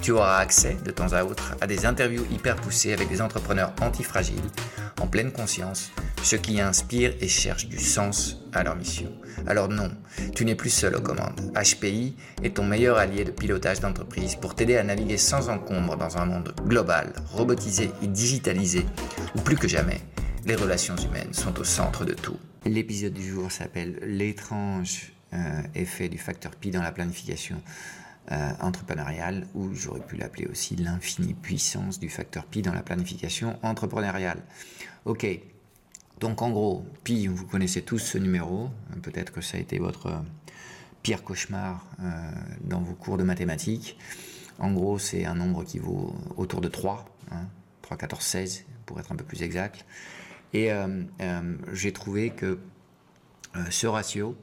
tu 0.00 0.12
auras 0.12 0.38
accès 0.38 0.76
de 0.84 0.90
temps 0.90 1.12
à 1.12 1.24
autre 1.24 1.54
à 1.60 1.66
des 1.66 1.84
interviews 1.86 2.24
hyper 2.30 2.56
poussées 2.56 2.92
avec 2.92 3.08
des 3.08 3.20
entrepreneurs 3.20 3.72
antifragiles, 3.80 4.40
en 5.00 5.06
pleine 5.06 5.32
conscience, 5.32 5.90
ceux 6.22 6.38
qui 6.38 6.60
inspirent 6.60 7.14
et 7.20 7.28
cherchent 7.28 7.68
du 7.68 7.78
sens 7.78 8.38
à 8.52 8.62
leur 8.62 8.76
mission. 8.76 9.12
Alors 9.46 9.68
non, 9.68 9.90
tu 10.34 10.44
n'es 10.44 10.54
plus 10.54 10.70
seul 10.70 10.96
aux 10.96 11.00
commandes. 11.00 11.52
HPI 11.54 12.16
est 12.42 12.56
ton 12.56 12.64
meilleur 12.64 12.98
allié 12.98 13.24
de 13.24 13.30
pilotage 13.30 13.80
d'entreprise 13.80 14.36
pour 14.36 14.54
t'aider 14.54 14.76
à 14.76 14.82
naviguer 14.82 15.18
sans 15.18 15.48
encombre 15.48 15.96
dans 15.96 16.16
un 16.16 16.24
monde 16.24 16.54
global, 16.66 17.12
robotisé 17.32 17.90
et 18.02 18.06
digitalisé, 18.06 18.86
où 19.36 19.40
plus 19.40 19.56
que 19.56 19.68
jamais, 19.68 20.00
les 20.46 20.54
relations 20.54 20.96
humaines 20.96 21.34
sont 21.34 21.58
au 21.60 21.64
centre 21.64 22.04
de 22.04 22.14
tout. 22.14 22.38
L'épisode 22.64 23.12
du 23.12 23.28
jour 23.28 23.50
s'appelle 23.50 23.98
L'étrange 24.02 25.12
euh, 25.32 25.62
effet 25.74 26.08
du 26.08 26.18
facteur 26.18 26.56
pi 26.56 26.70
dans 26.70 26.82
la 26.82 26.92
planification 26.92 27.62
euh, 28.30 28.52
entrepreneuriale, 28.60 29.46
ou 29.54 29.74
j'aurais 29.74 30.00
pu 30.00 30.16
l'appeler 30.16 30.46
aussi 30.46 30.76
l'infinie 30.76 31.34
puissance 31.34 31.98
du 31.98 32.08
facteur 32.08 32.44
pi 32.44 32.62
dans 32.62 32.72
la 32.72 32.82
planification 32.82 33.58
entrepreneuriale. 33.62 34.42
Ok, 35.04 35.26
donc 36.20 36.42
en 36.42 36.50
gros, 36.50 36.84
pi, 37.02 37.26
vous 37.26 37.46
connaissez 37.46 37.82
tous 37.82 37.98
ce 37.98 38.18
numéro, 38.18 38.70
peut-être 39.02 39.32
que 39.32 39.40
ça 39.40 39.56
a 39.56 39.60
été 39.60 39.78
votre 39.78 40.22
pire 41.02 41.24
cauchemar 41.24 41.86
euh, 42.00 42.30
dans 42.62 42.80
vos 42.80 42.94
cours 42.94 43.16
de 43.16 43.24
mathématiques. 43.24 43.98
En 44.58 44.72
gros, 44.72 44.98
c'est 44.98 45.24
un 45.24 45.34
nombre 45.34 45.64
qui 45.64 45.78
vaut 45.78 46.14
autour 46.36 46.60
de 46.60 46.68
3, 46.68 47.06
3, 47.82 47.96
14, 47.96 48.22
16 48.22 48.64
pour 48.84 49.00
être 49.00 49.10
un 49.10 49.16
peu 49.16 49.24
plus 49.24 49.42
exact. 49.42 49.86
Et 50.52 50.70
euh, 50.70 51.04
j'ai 51.72 51.92
trouvé 51.92 52.30
que 52.30 52.58
ce 53.70 53.86
ratio, 53.86 54.30
euh, 54.30 54.34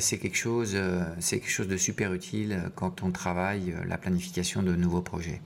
c'est 0.00 0.18
quelque 0.18 0.36
chose, 0.36 0.72
euh, 0.74 1.04
c'est 1.20 1.38
quelque 1.38 1.50
chose 1.50 1.68
de 1.68 1.76
super 1.76 2.12
utile 2.12 2.52
euh, 2.52 2.68
quand 2.74 3.02
on 3.02 3.10
travaille 3.10 3.74
la 3.86 3.98
planification 3.98 4.62
de 4.62 4.74
nouveaux 4.74 5.02
projets. 5.02 5.40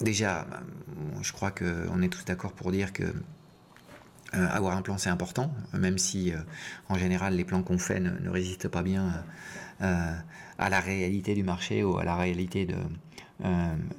déjà, 0.00 0.46
je 1.20 1.32
crois 1.32 1.50
qu'on 1.50 2.02
est 2.02 2.08
tous 2.08 2.24
d'accord 2.24 2.52
pour 2.52 2.72
dire 2.72 2.92
que 2.92 3.04
avoir 4.32 4.76
un 4.78 4.82
plan 4.82 4.96
c'est 4.96 5.10
important, 5.10 5.54
même 5.74 5.98
si 5.98 6.32
en 6.88 6.96
général 6.96 7.36
les 7.36 7.44
plans 7.44 7.62
qu'on 7.62 7.78
fait 7.78 8.00
ne, 8.00 8.30
résistent 8.30 8.68
pas 8.68 8.82
bien 8.82 9.22
à 9.80 10.70
la 10.70 10.80
réalité 10.80 11.34
du 11.34 11.42
marché 11.42 11.84
ou 11.84 11.98
à 11.98 12.04
la 12.04 12.16
réalité 12.16 12.66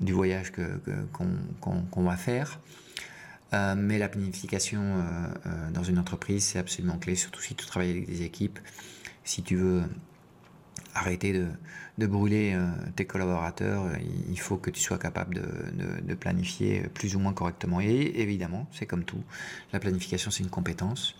du 0.01 0.11
voyage 0.11 0.51
qu'on 1.11 2.03
va 2.03 2.17
faire. 2.17 2.59
Euh, 3.53 3.75
mais 3.77 3.97
la 3.97 4.09
planification 4.09 4.81
euh, 4.81 5.01
euh, 5.45 5.71
dans 5.71 5.83
une 5.83 5.99
entreprise, 5.99 6.43
c'est 6.43 6.59
absolument 6.59 6.97
clé, 6.97 7.15
surtout 7.15 7.41
si 7.41 7.55
tu 7.55 7.65
travailles 7.65 7.91
avec 7.91 8.07
des 8.07 8.23
équipes. 8.23 8.59
Si 9.23 9.43
tu 9.43 9.55
veux 9.55 9.83
arrêter 10.95 11.33
de, 11.33 12.07
brûler 12.07 12.55
tes 12.95 13.05
collaborateurs, 13.05 13.85
il 14.29 14.39
faut 14.39 14.57
que 14.57 14.69
tu 14.69 14.79
sois 14.79 14.99
capable 14.99 15.41
de, 16.05 16.13
planifier 16.13 16.81
plus 16.93 17.15
ou 17.15 17.19
moins 17.19 17.33
correctement. 17.33 17.79
Et 17.81 18.11
évidemment, 18.15 18.67
c'est 18.71 18.85
comme 18.85 19.03
tout, 19.03 19.23
la 19.71 19.79
planification, 19.79 20.29
c'est 20.29 20.43
une 20.43 20.49
compétence. 20.49 21.15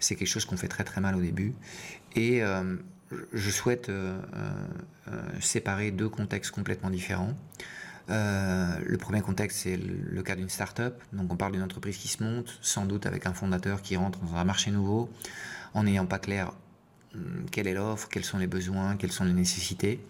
C'est 0.00 0.16
quelque 0.16 0.28
chose 0.28 0.46
qu'on 0.46 0.56
fait 0.56 0.68
très 0.68 0.84
très 0.84 1.00
mal 1.00 1.14
au 1.14 1.20
début. 1.20 1.54
Et 2.16 2.40
je 3.32 3.50
souhaite 3.50 3.90
séparer 5.40 5.90
deux 5.90 6.08
contextes 6.08 6.50
complètement 6.50 6.90
différents. 6.90 7.34
Euh, 8.10 8.78
le 8.84 8.98
premier 8.98 9.20
contexte, 9.22 9.60
c'est 9.62 9.76
le 9.76 10.22
cas 10.22 10.36
d'une 10.36 10.48
start-up. 10.48 11.00
Donc, 11.12 11.32
on 11.32 11.36
parle 11.36 11.52
d'une 11.52 11.62
entreprise 11.62 11.96
qui 11.96 12.08
se 12.08 12.22
monte, 12.22 12.58
sans 12.60 12.84
doute 12.84 13.06
avec 13.06 13.26
un 13.26 13.32
fondateur 13.32 13.82
qui 13.82 13.96
rentre 13.96 14.18
dans 14.20 14.36
un 14.36 14.44
marché 14.44 14.70
nouveau, 14.70 15.10
en 15.72 15.84
n'ayant 15.84 16.06
pas 16.06 16.18
clair 16.18 16.52
hum, 17.14 17.46
quelle 17.50 17.66
est 17.66 17.74
l'offre, 17.74 18.08
quels 18.08 18.24
sont 18.24 18.38
les 18.38 18.46
besoins, 18.46 18.96
quelles 18.96 19.12
sont 19.12 19.24
les 19.24 19.32
nécessités. 19.32 20.00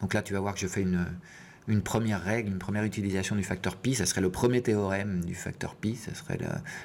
Donc 0.00 0.14
là, 0.14 0.22
tu 0.22 0.32
vas 0.32 0.40
voir 0.40 0.54
que 0.54 0.60
je 0.60 0.66
fais 0.66 0.82
une, 0.82 1.82
première 1.82 2.22
règle, 2.22 2.50
une 2.50 2.58
première 2.58 2.84
utilisation 2.84 3.36
du 3.36 3.44
facteur 3.44 3.76
pi. 3.76 3.94
Ça 3.94 4.06
serait 4.06 4.20
le 4.20 4.30
premier 4.30 4.62
théorème 4.62 5.24
du 5.24 5.34
facteur 5.34 5.74
pi. 5.74 5.96
Ça 5.96 6.14
serait 6.14 6.38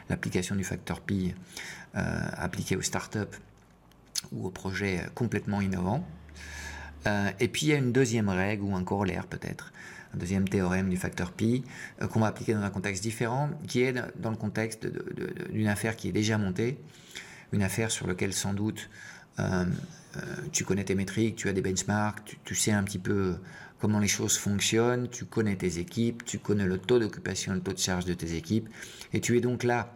l'application 0.09 0.55
du 0.55 0.63
facteur 0.63 1.01
pi 1.01 1.33
euh, 1.95 2.19
appliqué 2.33 2.75
aux 2.75 2.81
start-up 2.81 3.35
ou 4.31 4.47
aux 4.47 4.51
projets 4.51 5.03
complètement 5.15 5.61
innovants. 5.61 6.05
Euh, 7.07 7.31
et 7.39 7.47
puis 7.47 7.67
il 7.67 7.69
y 7.69 7.73
a 7.73 7.77
une 7.77 7.91
deuxième 7.91 8.29
règle 8.29 8.63
ou 8.63 8.75
un 8.75 8.83
corollaire 8.83 9.27
peut-être 9.27 9.71
deuxième 10.17 10.47
théorème 10.47 10.89
du 10.89 10.97
facteur 10.97 11.31
pi, 11.31 11.63
euh, 12.01 12.07
qu'on 12.07 12.19
va 12.19 12.27
appliquer 12.27 12.53
dans 12.53 12.61
un 12.61 12.69
contexte 12.69 13.03
différent, 13.03 13.49
qui 13.67 13.81
est 13.81 13.93
dans 14.17 14.31
le 14.31 14.37
contexte 14.37 14.87
d'une 15.51 15.67
affaire 15.67 15.95
qui 15.95 16.09
est 16.09 16.11
déjà 16.11 16.37
montée, 16.37 16.77
une 17.51 17.63
affaire 17.63 17.91
sur 17.91 18.07
laquelle 18.07 18.33
sans 18.33 18.53
doute 18.53 18.89
euh, 19.39 19.65
euh, 20.17 20.19
tu 20.51 20.63
connais 20.63 20.83
tes 20.83 20.95
métriques, 20.95 21.35
tu 21.35 21.49
as 21.49 21.53
des 21.53 21.61
benchmarks, 21.61 22.37
tu, 22.43 22.55
sais 22.55 22.71
un 22.71 22.83
petit 22.83 22.99
peu 22.99 23.35
comment 23.79 23.99
les 23.99 24.07
choses 24.07 24.37
fonctionnent, 24.37 25.07
tu 25.09 25.25
connais 25.25 25.55
tes 25.55 25.79
équipes, 25.79 26.25
tu 26.25 26.39
connais 26.39 26.65
le 26.65 26.77
taux 26.77 26.99
d'occupation, 26.99 27.53
le 27.53 27.61
taux 27.61 27.73
de 27.73 27.77
charge 27.77 28.05
de 28.05 28.13
tes 28.13 28.35
équipes, 28.35 28.67
et 29.13 29.21
tu 29.21 29.37
es 29.37 29.41
donc 29.41 29.63
là, 29.63 29.93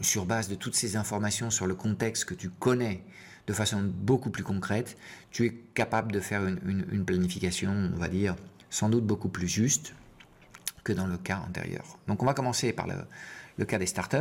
sur 0.00 0.26
base 0.26 0.48
de 0.48 0.54
toutes 0.56 0.74
ces 0.74 0.96
informations 0.96 1.50
sur 1.50 1.66
le 1.66 1.74
contexte 1.74 2.24
que 2.24 2.34
tu 2.34 2.50
connais, 2.50 3.04
de 3.46 3.52
façon 3.52 3.82
beaucoup 3.82 4.30
plus 4.30 4.42
concrète, 4.42 4.96
tu 5.30 5.46
es 5.46 5.50
capable 5.74 6.12
de 6.12 6.20
faire 6.20 6.44
une, 6.46 7.04
planification, 7.04 7.90
on 7.94 7.98
va 7.98 8.08
dire, 8.08 8.36
sans 8.70 8.88
doute 8.88 9.04
beaucoup 9.04 9.28
plus 9.28 9.48
juste 9.48 9.94
que 10.82 10.92
dans 10.92 11.06
le 11.06 11.18
cas 11.18 11.42
antérieur. 11.48 11.98
Donc 12.08 12.22
on 12.22 12.26
va 12.26 12.34
commencer 12.34 12.72
par 12.72 12.86
le, 12.86 13.64
cas 13.64 13.78
des 13.78 13.86
startups. 13.86 14.18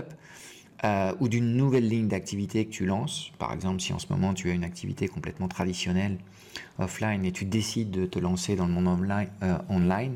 Euh, 0.86 1.14
ou 1.22 1.30
d'une 1.30 1.56
nouvelle 1.56 1.88
ligne 1.88 2.10
d'activité 2.10 2.66
que 2.66 2.72
tu 2.72 2.86
lances. 2.86 3.32
Par 3.40 3.54
exemple, 3.54 3.80
si 3.80 3.94
en 3.94 4.00
ce 4.00 4.08
moment 4.10 4.34
tu 4.34 4.50
as 4.50 4.54
une 4.54 4.66
activité 4.66 5.08
complètement 5.08 5.48
traditionnelle, 5.48 6.18
offline, 6.78 7.24
et 7.24 7.32
tu 7.32 7.46
décides 7.46 7.90
de 7.90 8.06
te 8.06 8.20
lancer 8.20 8.58
dans 8.58 8.66
le 8.66 8.74
monde 8.74 8.88
online, 8.90 9.30
euh, 9.44 10.10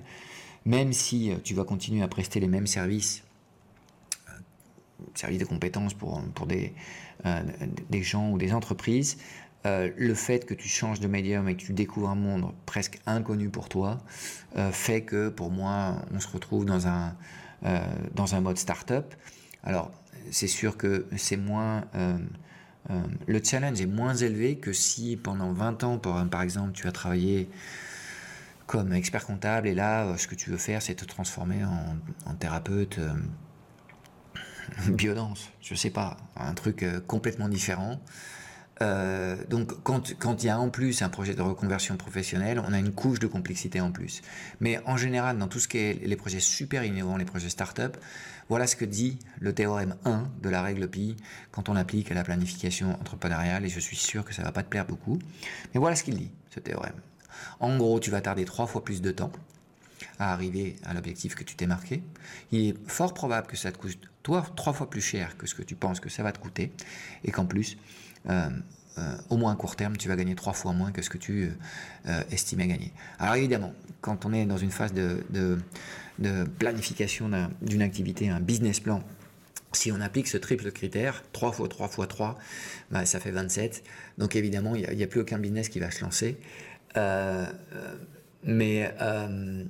même 0.65 0.91
si 0.91 1.31
euh, 1.31 1.35
tu 1.41 1.53
vas 1.53 1.63
continuer 1.63 2.01
à 2.01 2.09
prester 2.09 2.41
les 2.41 2.49
mêmes 2.49 2.67
services 2.67 3.23
service 5.15 5.39
de 5.39 5.45
compétences 5.45 5.93
pour, 5.93 6.21
pour 6.35 6.47
des, 6.47 6.73
des 7.89 8.03
gens 8.03 8.31
ou 8.31 8.37
des 8.37 8.53
entreprises, 8.53 9.17
euh, 9.65 9.89
le 9.97 10.13
fait 10.13 10.45
que 10.45 10.53
tu 10.53 10.69
changes 10.69 10.99
de 10.99 11.07
médium 11.07 11.49
et 11.49 11.55
que 11.55 11.61
tu 11.61 11.73
découvres 11.73 12.09
un 12.09 12.15
monde 12.15 12.51
presque 12.65 12.99
inconnu 13.05 13.49
pour 13.49 13.69
toi 13.69 13.97
euh, 14.55 14.71
fait 14.71 15.01
que 15.01 15.29
pour 15.29 15.51
moi, 15.51 16.01
on 16.13 16.19
se 16.19 16.27
retrouve 16.27 16.65
dans 16.65 16.87
un, 16.87 17.15
dans 18.13 18.35
un 18.35 18.41
mode 18.41 18.57
start-up. 18.57 19.15
Alors, 19.63 19.91
c'est 20.31 20.47
sûr 20.47 20.77
que 20.77 21.07
c'est 21.17 21.37
moins. 21.37 21.85
le 23.27 23.43
challenge 23.43 23.81
est 23.81 23.87
moins 23.87 24.13
élevé 24.13 24.57
que 24.57 24.71
si 24.73 25.17
pendant 25.17 25.51
20 25.51 25.83
ans, 25.83 25.97
par 25.97 26.41
exemple, 26.41 26.73
tu 26.73 26.87
as 26.87 26.91
travaillé 26.91 27.49
comme 28.67 28.93
expert 28.93 29.25
comptable 29.25 29.67
et 29.67 29.73
là, 29.73 30.15
ce 30.17 30.27
que 30.27 30.35
tu 30.35 30.51
veux 30.51 30.57
faire, 30.57 30.81
c'est 30.81 30.95
te 30.95 31.05
transformer 31.05 31.63
en 31.65 32.33
thérapeute 32.35 32.99
biodance, 34.89 35.49
je 35.61 35.75
sais 35.75 35.89
pas, 35.89 36.17
un 36.35 36.53
truc 36.53 36.83
euh, 36.83 36.99
complètement 37.05 37.49
différent. 37.49 37.99
Euh, 38.81 39.35
donc 39.49 39.71
quand, 39.83 40.13
quand 40.19 40.43
il 40.43 40.47
y 40.47 40.49
a 40.49 40.59
en 40.59 40.69
plus 40.69 41.01
un 41.01 41.09
projet 41.09 41.33
de 41.33 41.41
reconversion 41.41 41.97
professionnelle, 41.97 42.61
on 42.65 42.73
a 42.73 42.79
une 42.79 42.91
couche 42.91 43.19
de 43.19 43.27
complexité 43.27 43.81
en 43.81 43.91
plus. 43.91 44.21
Mais 44.59 44.79
en 44.85 44.97
général, 44.97 45.37
dans 45.37 45.47
tout 45.47 45.59
ce 45.59 45.67
qui 45.67 45.79
est 45.79 46.05
les 46.05 46.15
projets 46.15 46.39
super 46.39 46.83
innovants, 46.83 47.17
les 47.17 47.25
projets 47.25 47.49
start-up, 47.49 47.97
voilà 48.49 48.67
ce 48.67 48.75
que 48.75 48.85
dit 48.85 49.17
le 49.39 49.53
théorème 49.53 49.95
1 50.05 50.29
de 50.41 50.49
la 50.49 50.61
règle 50.61 50.87
pi 50.87 51.17
quand 51.51 51.69
on 51.69 51.75
applique 51.75 52.11
à 52.11 52.15
la 52.15 52.23
planification 52.23 52.91
entrepreneuriale, 52.99 53.65
et 53.65 53.69
je 53.69 53.79
suis 53.79 53.97
sûr 53.97 54.23
que 54.23 54.33
ça 54.33 54.43
va 54.43 54.51
pas 54.51 54.63
te 54.63 54.69
plaire 54.69 54.85
beaucoup. 54.85 55.17
Mais 55.73 55.79
voilà 55.79 55.95
ce 55.95 56.03
qu'il 56.03 56.15
dit, 56.15 56.31
ce 56.49 56.59
théorème. 56.59 56.95
En 57.59 57.75
gros, 57.77 57.99
tu 57.99 58.11
vas 58.11 58.21
tarder 58.21 58.45
trois 58.45 58.67
fois 58.67 58.83
plus 58.83 59.01
de 59.01 59.11
temps 59.11 59.31
à 60.19 60.33
arriver 60.33 60.75
à 60.83 60.93
l'objectif 60.93 61.35
que 61.35 61.43
tu 61.43 61.55
t'es 61.55 61.67
marqué. 61.67 62.01
Il 62.51 62.69
est 62.69 62.75
fort 62.87 63.13
probable 63.13 63.47
que 63.47 63.57
ça 63.57 63.71
te 63.71 63.77
coûte 63.77 63.97
toi 64.23 64.45
trois 64.55 64.73
fois 64.73 64.89
plus 64.89 65.01
cher 65.01 65.37
que 65.37 65.47
ce 65.47 65.55
que 65.55 65.63
tu 65.63 65.75
penses 65.75 65.99
que 65.99 66.09
ça 66.09 66.23
va 66.23 66.31
te 66.31 66.39
coûter 66.39 66.71
et 67.23 67.31
qu'en 67.31 67.45
plus, 67.45 67.77
euh, 68.29 68.49
euh, 68.97 69.17
au 69.29 69.37
moins 69.37 69.53
à 69.53 69.55
court 69.55 69.75
terme, 69.75 69.95
tu 69.97 70.07
vas 70.07 70.15
gagner 70.15 70.35
trois 70.35 70.53
fois 70.53 70.73
moins 70.73 70.91
que 70.91 71.01
ce 71.01 71.09
que 71.09 71.17
tu 71.17 71.51
euh, 72.07 72.23
estimais 72.31 72.67
gagner. 72.67 72.91
Alors 73.19 73.35
évidemment, 73.35 73.73
quand 74.01 74.25
on 74.25 74.33
est 74.33 74.45
dans 74.45 74.57
une 74.57 74.71
phase 74.71 74.93
de, 74.93 75.23
de 75.29 76.43
planification 76.59 77.29
d'une 77.61 77.81
activité, 77.81 78.29
un 78.29 78.39
business 78.39 78.79
plan, 78.79 79.03
si 79.73 79.91
on 79.91 80.01
applique 80.01 80.27
ce 80.27 80.37
triple 80.37 80.71
critère, 80.71 81.23
3 81.33 81.51
fois 81.51 81.67
3 81.67 81.87
fois 81.87 82.07
3, 82.07 82.37
bah, 82.91 83.05
ça 83.05 83.19
fait 83.19 83.31
27. 83.31 83.83
Donc 84.17 84.35
évidemment, 84.35 84.75
il 84.75 84.89
n'y 84.95 85.03
a, 85.03 85.07
plus 85.07 85.21
aucun 85.21 85.37
business 85.37 85.69
qui 85.69 85.79
va 85.79 85.91
se 85.91 86.03
lancer. 86.03 86.37
Euh, 86.95 87.45
mais 88.47 88.91
euh, 89.01 89.63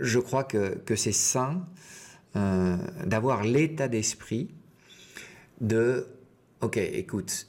je 0.00 0.18
crois 0.18 0.44
que, 0.44 0.76
c'est 0.94 1.12
sain 1.12 1.66
euh, 2.36 2.76
d'avoir 3.06 3.44
l'état 3.44 3.88
d'esprit 3.88 4.50
de, 5.62 6.06
ok, 6.60 6.76
écoute, 6.76 7.46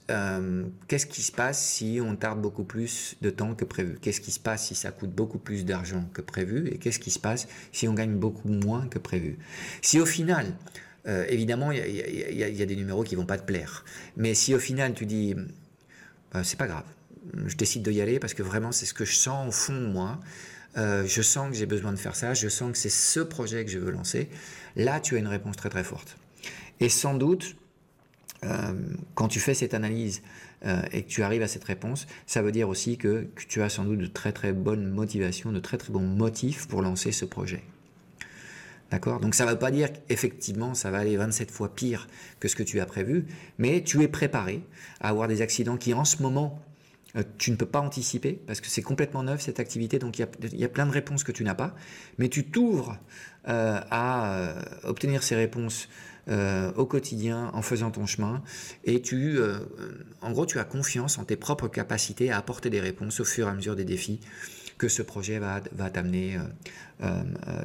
qu'est-ce 0.88 1.08
qui 1.08 1.24
se 1.24 1.32
passe 1.32 1.62
si 1.62 2.00
on 2.02 2.16
tarde 2.16 2.42
beaucoup 2.42 2.64
plus 2.64 3.18
de 3.22 3.30
temps 3.30 3.56
que 3.56 3.66
prévu? 3.66 3.98
Qu'est-ce 4.02 4.22
qui 4.22 4.32
se 4.32 4.40
passe 4.40 4.68
si 4.68 4.76
ça 4.76 4.92
coûte 4.92 5.12
beaucoup 5.12 5.40
plus 5.40 5.66
d'argent 5.66 6.06
que 6.14 6.22
prévu? 6.22 6.70
Et 6.70 6.78
qu'est-ce 6.78 7.00
qui 7.00 7.12
se 7.12 7.20
passe 7.20 7.48
si 7.72 7.88
on 7.88 7.94
gagne 7.94 8.16
beaucoup 8.16 8.50
moins 8.50 8.88
que 8.88 9.00
prévu? 9.00 9.40
Si 9.82 10.00
au 10.00 10.06
final, 10.06 10.54
euh, 11.08 11.26
évidemment, 11.28 11.72
il 11.72 11.80
y, 11.82 12.62
a 12.62 12.66
des 12.66 12.76
numéros 12.76 13.04
qui 13.04 13.16
vont 13.16 13.26
pas 13.26 13.38
te 13.38 13.46
plaire. 13.46 13.84
Mais 14.16 14.34
si 14.34 14.56
au 14.56 14.60
final 14.60 14.94
tu 14.94 15.06
dis, 15.06 15.36
euh, 16.36 16.44
c'est 16.44 16.58
pas 16.58 16.68
grave, 16.68 16.86
je 17.46 17.56
décide 17.56 17.88
d'y 17.88 18.02
aller 18.02 18.20
parce 18.20 18.34
que 18.34 18.44
vraiment 18.44 18.72
c'est 18.72 18.86
ce 18.86 18.94
que 18.94 19.06
je 19.06 19.16
sens 19.16 19.48
au 19.48 19.52
fond 19.52 19.80
de 19.80 19.88
moi, 19.88 20.20
euh, 20.78 21.06
je 21.08 21.22
sens 21.22 21.50
que 21.50 21.56
j'ai 21.56 21.66
besoin 21.66 21.92
de 21.92 21.98
faire 21.98 22.16
ça, 22.16 22.34
je 22.34 22.48
sens 22.48 22.72
que 22.72 22.78
c'est 22.78 22.90
ce 22.90 23.20
projet 23.20 23.64
que 23.66 23.72
je 23.72 23.80
veux 23.80 23.92
lancer, 23.92 24.30
là 24.76 25.00
tu 25.00 25.16
as 25.16 25.20
une 25.20 25.28
réponse 25.28 25.56
très 25.56 25.70
très 25.70 25.84
forte. 25.84 26.18
Et 26.80 26.90
sans 26.90 27.14
doute, 27.14 27.56
quand 29.16 29.30
tu 29.30 29.40
fais 29.40 29.54
cette 29.54 29.74
analyse 29.74 30.22
et 30.92 31.04
que 31.04 31.08
tu 31.08 31.24
arrives 31.24 31.44
à 31.44 31.48
cette 31.48 31.64
réponse, 31.64 32.08
ça 32.26 32.42
veut 32.42 32.52
dire 32.52 32.68
aussi 32.68 32.98
que, 32.98 33.30
que 33.36 33.44
tu 33.48 33.62
as 33.62 33.70
sans 33.70 33.86
doute 33.86 34.00
de 34.00 34.08
très 34.08 34.34
très 34.34 34.52
bonnes 34.52 34.90
motivations, 34.90 35.54
de 35.54 35.60
très 35.60 35.78
très 35.78 35.94
bons 35.94 36.02
motifs 36.02 36.68
pour 36.68 36.82
lancer 36.82 37.14
ce 37.14 37.24
projet. 37.24 37.64
D'accord? 38.94 39.20
Donc 39.20 39.34
ça 39.34 39.46
ne 39.46 39.50
veut 39.50 39.58
pas 39.58 39.72
dire 39.72 39.90
qu'effectivement 39.92 40.76
ça 40.76 40.92
va 40.92 41.00
aller 41.00 41.18
27 41.18 41.50
fois 41.50 41.74
pire 41.74 42.08
que 42.40 42.48
ce 42.48 42.56
que 42.56 42.62
tu 42.62 42.80
as 42.80 42.86
prévu, 42.86 43.26
mais 43.58 43.82
tu 43.82 44.04
es 44.04 44.08
préparé 44.08 44.62
à 45.00 45.10
avoir 45.10 45.28
des 45.28 45.42
accidents 45.42 45.78
qui 45.78 45.96
en 45.96 46.06
ce 46.06 46.22
moment 46.22 46.60
euh, 46.60 46.73
tu 47.38 47.52
ne 47.52 47.56
peux 47.56 47.66
pas 47.66 47.80
anticiper 47.80 48.34
parce 48.48 48.62
que 48.62 48.68
c'est 48.68 48.82
complètement 48.82 49.24
neuf 49.24 49.42
cette 49.42 49.60
activité, 49.60 50.00
donc 50.00 50.18
il 50.18 50.28
y, 50.60 50.64
a, 50.64 50.70
plein 50.70 50.86
de 50.86 50.92
réponses 50.92 51.24
que 51.24 51.32
tu 51.32 51.44
n'as 51.44 51.54
pas, 51.54 51.76
mais 52.18 52.30
tu 52.30 52.46
t'ouvres 52.46 52.98
euh, 53.48 53.80
à 53.92 54.36
euh, 54.36 54.62
obtenir 54.84 55.24
ces 55.24 55.36
réponses 55.36 55.88
au 56.78 56.86
quotidien 56.86 57.52
en 57.54 57.62
faisant 57.62 57.92
ton 57.92 58.06
chemin. 58.06 58.42
Et 58.86 59.02
tu, 59.02 59.40
en 60.22 60.32
gros, 60.32 60.46
tu 60.46 60.58
as 60.58 60.64
confiance 60.64 61.18
en 61.18 61.26
tes 61.26 61.36
propres 61.36 61.68
capacités 61.68 62.32
à 62.32 62.38
apporter 62.38 62.70
des 62.70 62.80
réponses 62.80 63.20
au 63.20 63.26
fur 63.26 63.48
et 63.48 63.50
à 63.50 63.54
mesure 63.54 63.76
des 63.76 63.84
défis 63.84 64.22
que 64.78 64.88
ce 64.88 65.02
projet 65.02 65.38
va, 65.40 65.60
t'amener 65.90 66.40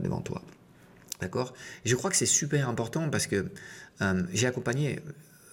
devant 0.02 0.22
toi. 0.22 0.42
D'accord? 1.20 1.54
Je 1.84 1.94
crois 1.96 2.10
que 2.10 2.16
c'est 2.16 2.26
super 2.26 2.68
important 2.68 3.10
parce 3.10 3.26
que 3.26 3.46
euh, 4.02 4.22
j'ai 4.32 4.46
accompagné 4.46 5.00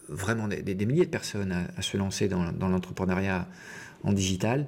vraiment 0.08 0.48
des, 0.48 0.86
milliers 0.86 1.06
de 1.06 1.10
personnes 1.10 1.68
à, 1.76 1.82
se 1.82 1.98
lancer 1.98 2.28
dans, 2.28 2.52
l'entrepreneuriat 2.60 3.48
en 4.04 4.14
digital. 4.14 4.68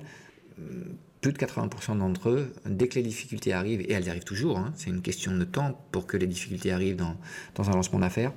Plus 1.22 1.34
de 1.34 1.38
80% 1.38 1.98
d'entre 1.98 2.30
eux, 2.30 2.54
dès 2.66 2.88
que 2.88 2.96
les 2.96 3.04
difficultés 3.04 3.54
arrivent, 3.54 3.82
et 3.82 3.92
elles 3.92 4.10
arrivent 4.10 4.24
toujours, 4.24 4.58
hein, 4.58 4.72
c'est 4.76 4.90
une 4.90 5.02
question 5.02 5.36
de 5.36 5.44
temps 5.44 5.80
pour 5.92 6.08
que 6.08 6.18
les 6.18 6.28
difficultés 6.28 6.72
arrivent 6.72 6.96
dans, 6.96 7.16
un 7.58 7.74
lancement 7.74 8.00
d'affaires, 8.00 8.34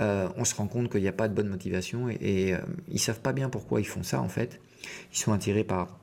euh, 0.00 0.28
on 0.36 0.44
se 0.44 0.54
rend 0.54 0.66
compte 0.68 0.90
qu'il 0.90 1.02
n'y 1.02 1.08
a 1.08 1.12
pas 1.12 1.28
de 1.28 1.34
bonne 1.34 1.48
motivation 1.48 2.08
et, 2.08 2.54
euh, 2.54 2.58
ils 2.88 2.98
savent 2.98 3.20
pas 3.20 3.34
bien 3.34 3.50
pourquoi 3.50 3.80
ils 3.80 3.86
font 3.86 4.02
ça 4.02 4.22
en 4.22 4.28
fait. 4.28 4.60
Ils 5.12 5.18
sont 5.18 5.32
attirés 5.32 5.64
par 5.64 5.98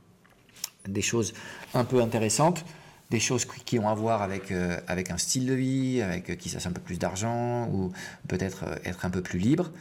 des 0.87 1.01
choses 1.01 1.33
un 1.73 1.83
peu 1.85 2.01
intéressantes, 2.01 2.65
des 3.09 3.19
choses 3.19 3.45
qui 3.45 3.79
ont 3.79 3.89
à 3.89 3.93
voir 3.93 4.21
avec, 4.21 4.51
euh, 4.51 4.79
avec 4.87 5.09
un 5.11 5.17
style 5.17 5.45
de 5.45 5.53
vie, 5.53 6.01
avec 6.01 6.29
euh, 6.29 6.35
qui 6.35 6.49
ça 6.49 6.59
un 6.67 6.71
peu 6.71 6.81
plus 6.81 6.99
d'argent, 6.99 7.67
ou 7.69 7.91
peut-être 8.27 8.65
euh, 8.65 8.75
être 8.85 9.05
un 9.05 9.09
peu 9.09 9.21
plus 9.21 9.39
libre. 9.39 9.71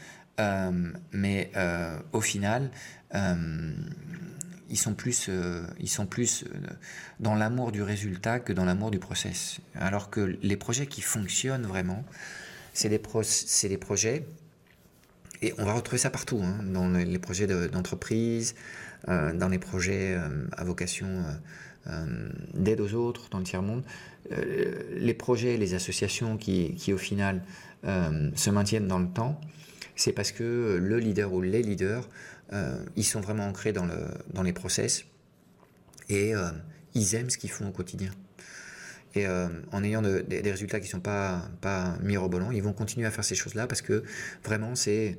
mais 1.13 1.51
au 2.13 2.21
final, 2.21 2.71
ils 4.71 4.77
sont 4.77 4.95
plus, 4.95 5.31
ils 5.81 5.89
sont 5.89 6.07
plus 6.07 6.45
dans 7.21 7.35
l'amour 7.35 7.73
du 7.73 7.83
résultat 7.83 8.41
que 8.41 8.53
dans 8.53 8.65
l'amour 8.65 8.91
du 8.91 8.99
process. 8.99 9.59
Alors 9.75 10.11
que 10.11 10.39
les 10.43 10.57
projets 10.57 10.87
qui 10.87 11.01
fonctionnent 11.01 11.67
vraiment, 11.67 12.05
c'est 12.75 12.89
des, 12.89 12.99
pro 12.99 13.23
des 13.63 13.79
projets, 13.79 14.27
et 15.43 15.55
on 15.59 15.65
va 15.65 15.73
retrouver 15.73 15.99
ça 15.99 16.11
partout, 16.11 16.41
hein, 16.43 16.63
dans 16.65 16.89
les 16.89 17.19
projets 17.19 17.47
d'entreprise, 17.69 18.55
dans 19.07 19.49
les 19.51 19.59
projets 19.59 20.19
à 20.57 20.65
vocation 20.65 21.25
euh, 21.89 22.29
d'aide 22.53 22.81
aux 22.81 22.93
autres 22.95 23.31
dans 23.31 23.39
le 23.39 23.45
tiers-monde. 23.45 23.83
Euh, 24.33 24.75
les 24.97 25.15
projets, 25.15 25.57
les 25.57 25.73
associations 25.73 26.37
qui, 26.37 26.75
qui 26.75 26.93
au 26.93 26.99
final 26.99 27.41
euh, 27.87 28.31
se 28.35 28.51
maintiennent 28.51 28.89
dans 28.89 28.99
le 28.99 29.09
temps, 29.09 29.41
c'est 29.97 30.13
parce 30.13 30.31
que 30.33 30.79
le 30.83 30.99
leader 30.99 31.33
ou 31.33 31.41
les 31.41 31.63
leaders, 31.63 32.07
ils 32.97 33.05
sont 33.05 33.21
vraiment 33.21 33.47
ancrés 33.47 33.73
dans, 33.73 33.85
le, 33.85 34.07
dans 34.33 34.43
les 34.43 34.53
process 34.53 35.05
et 36.09 36.33
ils 36.95 37.15
aiment 37.15 37.31
ce 37.31 37.39
qu'ils 37.39 37.51
font 37.51 37.69
au 37.69 37.73
quotidien. 37.73 38.11
Et 39.15 39.27
en 39.27 39.85
ayant 39.85 40.03
des 40.03 40.51
résultats 40.51 40.81
qui 40.81 40.87
ne 40.87 40.93
sont 40.93 41.01
pas, 41.01 41.49
pas 41.61 41.97
mirobolants, 42.03 42.51
ils 42.51 42.63
vont 42.63 42.73
continuer 42.73 43.07
à 43.07 43.11
faire 43.11 43.25
ces 43.25 43.35
choses-là 43.35 43.67
parce 43.67 43.83
que 43.83 44.03
vraiment, 44.45 44.75
c'est 44.75 45.19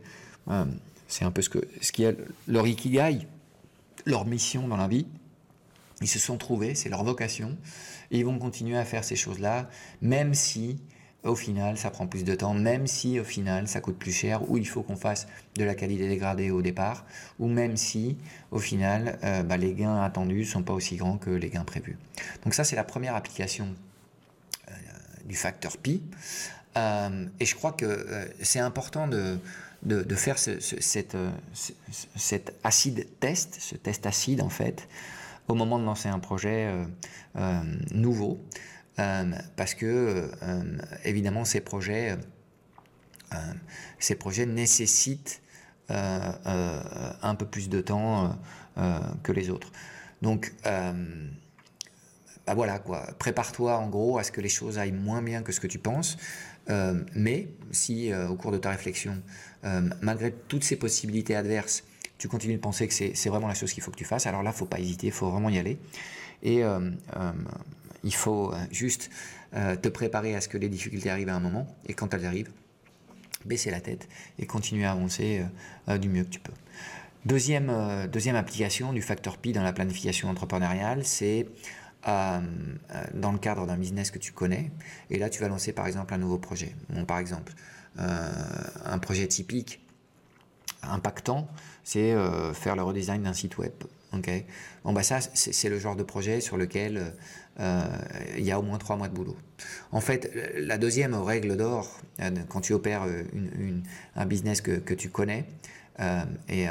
c'est 1.10 1.26
un 1.26 1.32
peu 1.32 1.42
ce, 1.42 1.50
que, 1.50 1.60
ce 1.82 1.92
qui 1.92 2.04
est 2.04 2.16
leur 2.48 2.68
ikigai, 2.68 3.28
leur 4.06 4.26
mission 4.26 4.68
dans 4.68 4.78
la 4.78 4.88
vie. 4.88 5.08
Ils 6.02 6.08
se 6.08 6.20
sont 6.20 6.38
trouvés, 6.38 6.76
c'est 6.76 6.88
leur 6.88 7.04
vocation, 7.04 7.58
et 8.12 8.20
ils 8.20 8.26
vont 8.26 8.40
continuer 8.40 8.78
à 8.78 8.86
faire 8.86 9.04
ces 9.04 9.18
choses-là, 9.18 9.70
même 10.02 10.34
si 10.34 10.80
au 11.24 11.36
final 11.36 11.78
ça 11.78 11.90
prend 11.90 12.08
plus 12.08 12.24
de 12.24 12.34
temps, 12.36 12.54
même 12.54 12.88
si 12.88 13.20
au 13.20 13.24
final 13.24 13.68
ça 13.68 13.82
coûte 13.82 13.98
plus 13.98 14.12
cher, 14.12 14.50
ou 14.50 14.58
il 14.58 14.68
faut 14.68 14.82
qu'on 14.84 14.96
fasse 14.96 15.28
de 15.56 15.64
la 15.64 15.76
qualité 15.76 16.08
dégradée 16.08 16.52
au 16.52 16.62
départ, 16.62 17.06
ou 17.40 17.48
même 17.48 17.76
si 17.78 18.18
au 18.52 18.60
final 18.60 19.20
euh, 19.24 19.44
bah, 19.44 19.58
les 19.58 19.74
gains 19.74 20.02
attendus 20.02 20.40
ne 20.40 20.46
sont 20.46 20.64
pas 20.64 20.74
aussi 20.74 20.96
grands 20.96 21.18
que 21.18 21.30
les 21.30 21.50
gains 21.50 21.66
prévus. 21.66 21.98
Donc 22.44 22.54
ça 22.54 22.64
c'est 22.64 22.76
la 22.76 22.84
première 22.84 23.16
application 23.16 23.68
euh, 24.70 24.72
du 25.26 25.36
facteur 25.36 25.78
pi. 25.78 26.02
Euh, 26.78 27.26
et 27.40 27.46
je 27.46 27.56
crois 27.56 27.74
que 27.74 28.30
c'est 28.42 28.60
important 28.60 29.08
de, 29.08 29.40
de, 29.84 30.16
faire 30.16 30.38
cette, 30.38 31.18
cet 32.16 32.54
acide 32.64 33.08
test, 33.20 33.58
ce 33.60 33.76
test 33.76 34.06
acide 34.06 34.42
en 34.42 34.50
fait, 34.50 34.88
au 35.48 35.56
moment 35.56 35.80
de 35.80 35.84
lancer 35.84 36.10
un 36.10 36.20
projet 36.20 36.72
nouveau, 37.92 38.40
parce 39.56 39.76
que 39.76 40.30
évidemment 41.06 41.46
ces 41.46 41.62
projets, 41.62 42.18
ces 44.00 44.16
projets 44.16 44.46
nécessitent 44.46 45.42
un 45.90 47.36
peu 47.38 47.46
plus 47.46 47.70
de 47.70 47.82
temps 47.82 48.38
que 49.24 49.32
les 49.32 49.50
autres. 49.50 49.72
Donc 50.22 50.54
bah 50.66 50.94
voilà 52.56 52.80
quoi, 52.80 53.08
prépare-toi 53.20 53.78
en 53.78 53.88
gros 53.90 54.18
à 54.18 54.24
ce 54.24 54.32
que 54.32 54.42
les 54.42 54.50
choses 54.50 54.78
aillent 54.80 54.92
moins 54.92 55.22
bien 55.22 55.44
que 55.44 55.52
ce 55.52 55.60
que 55.60 55.68
tu 55.68 55.80
penses, 55.80 56.18
mais 57.16 57.48
si 57.72 58.14
au 58.14 58.36
cours 58.36 58.52
de 58.52 58.58
ta 58.58 58.72
réflexion, 58.72 59.22
malgré 60.02 60.34
toutes 60.34 60.64
ces 60.64 60.76
possibilités 60.76 61.36
adverses, 61.36 61.84
tu 62.20 62.28
continues 62.28 62.56
de 62.56 62.60
penser 62.60 62.88
que 62.88 62.94
c'est 62.94 63.30
vraiment 63.30 63.48
la 63.48 63.54
chose 63.54 63.72
qu'il 63.72 63.82
faut 63.82 63.92
que 63.92 63.98
tu 63.98 64.04
fasses, 64.06 64.28
alors 64.28 64.44
là, 64.44 64.50
il 64.50 64.54
ne 64.54 64.58
faut 64.58 64.66
pas 64.66 64.80
hésiter, 64.80 65.08
il 65.08 65.14
faut 65.14 65.32
vraiment 65.32 65.50
y 65.50 65.58
aller. 65.58 65.80
Et 66.44 66.64
euh, 66.64 66.92
euh, 67.16 67.32
il 68.04 68.14
faut 68.14 68.54
euh, 68.54 68.58
juste 68.72 69.10
te 69.52 69.90
préparer 69.90 70.36
à 70.36 70.42
ce 70.42 70.48
que 70.48 70.60
les 70.60 70.70
difficultés 70.70 71.10
arrivent 71.10 71.30
à 71.30 71.36
un 71.36 71.40
moment, 71.40 71.66
et 71.88 71.96
quand 71.96 72.14
elles 72.14 72.28
arrivent, 72.28 72.52
baisser 73.46 73.72
la 73.72 73.82
tête 73.82 74.08
et 74.38 74.46
continuer 74.46 74.86
à 74.86 74.92
avancer 74.92 75.44
du 76.00 76.08
mieux 76.08 76.24
que 76.24 76.30
tu 76.30 76.40
peux. 76.40 76.54
Deuxième, 77.26 77.70
application 78.36 78.94
du 78.94 79.02
facteur 79.02 79.40
Pi 79.40 79.52
dans 79.52 79.64
la 79.64 79.74
planification 79.74 80.30
entrepreneuriale, 80.30 81.04
c'est 81.04 81.48
dans 82.06 83.32
le 83.32 83.40
cadre 83.40 83.66
d'un 83.66 83.78
business 83.78 84.12
que 84.12 84.20
tu 84.20 84.34
connais. 84.34 84.70
Et 85.10 85.18
là, 85.18 85.32
tu 85.32 85.42
vas 85.42 85.48
lancer 85.48 85.74
par 85.74 85.88
exemple 85.88 86.14
un 86.14 86.20
nouveau 86.20 86.38
projet. 86.38 86.76
Par 87.08 87.18
exemple, 87.18 87.54
un 87.98 89.00
projet 89.00 89.26
typique 89.26 89.82
impactant, 90.84 91.48
c'est 91.84 92.12
euh, 92.12 92.54
faire 92.54 92.76
le 92.76 92.84
redesign 92.84 93.24
d'un 93.24 93.34
site 93.34 93.58
web. 93.58 93.74
Ok 94.14 94.30
bon, 94.84 94.94
bah 94.94 95.04
ça, 95.04 95.20
c'est 95.34 95.70
le 95.70 95.80
genre 95.80 95.96
de 95.96 96.04
projet 96.04 96.42
sur 96.42 96.58
lequel 96.58 97.14
euh, 97.60 97.84
il 98.38 98.44
y 98.44 98.52
a 98.52 98.60
au 98.60 98.62
moins 98.62 98.78
trois 98.78 98.96
mois 98.96 99.08
de 99.08 99.14
boulot. 99.14 99.38
En 99.92 100.02
fait, 100.02 100.32
la 100.58 100.78
deuxième 100.78 101.14
règle 101.14 101.58
d'or, 101.58 102.00
euh, 102.20 102.30
quand 102.48 102.62
tu 102.62 102.74
opères 102.74 103.06
une, 103.34 103.84
un 104.16 104.26
business 104.26 104.62
que, 104.62 104.72
que 104.72 104.94
tu 104.94 105.10
connais, 105.10 105.46
et 106.48 106.66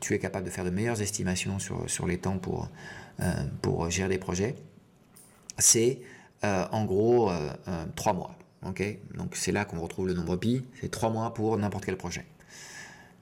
tu 0.00 0.14
es 0.14 0.18
capable 0.18 0.46
de 0.46 0.50
faire 0.50 0.64
de 0.64 0.70
meilleures 0.70 1.00
estimations 1.00 1.60
sur, 1.60 1.88
sur 1.88 2.08
les 2.08 2.18
temps 2.18 2.38
pour, 2.38 2.68
pour 3.62 3.88
gérer 3.88 4.08
des 4.08 4.18
projets, 4.18 4.56
c'est 5.58 6.00
en 6.42 6.84
gros, 6.84 7.30
trois 7.94 8.14
mois. 8.14 8.36
Ok, 8.66 8.82
donc 9.14 9.36
c'est 9.36 9.52
là 9.52 9.64
qu'on 9.64 9.78
retrouve 9.78 10.08
le 10.08 10.14
nombre 10.14 10.36
pi. 10.36 10.64
C'est 10.80 10.90
trois 10.90 11.10
mois 11.10 11.34
pour 11.34 11.56
n'importe 11.56 11.84
quel 11.84 11.96
projet. 11.96 12.24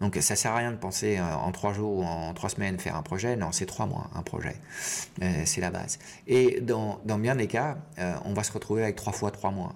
Donc 0.03 0.19
ça 0.21 0.35
sert 0.35 0.51
à 0.51 0.57
rien 0.57 0.73
de 0.73 0.77
penser 0.77 1.19
euh, 1.19 1.35
en 1.37 1.53
trois 1.53 1.73
jours 1.73 1.99
ou 1.99 2.03
en 2.03 2.35
trois 2.35 2.51
semaines 2.51 2.79
faire 2.81 2.97
un 2.97 3.03
projet. 3.03 3.37
Non, 3.37 3.53
c'est 3.53 3.67
trois 3.67 3.87
mois 3.87 4.11
un 4.17 4.23
projet. 4.23 4.57
Euh, 5.23 5.43
c'est 5.45 5.61
la 5.61 5.71
base. 5.71 6.01
Et 6.27 6.61
dans, 6.61 6.99
bien 7.05 7.37
des 7.37 7.47
cas, 7.47 7.79
euh, 8.01 8.15
on 8.25 8.35
va 8.35 8.43
se 8.43 8.51
retrouver 8.51 8.83
avec 8.83 8.97
trois 8.97 9.13
fois 9.13 9.31
trois 9.31 9.53
mois. 9.53 9.75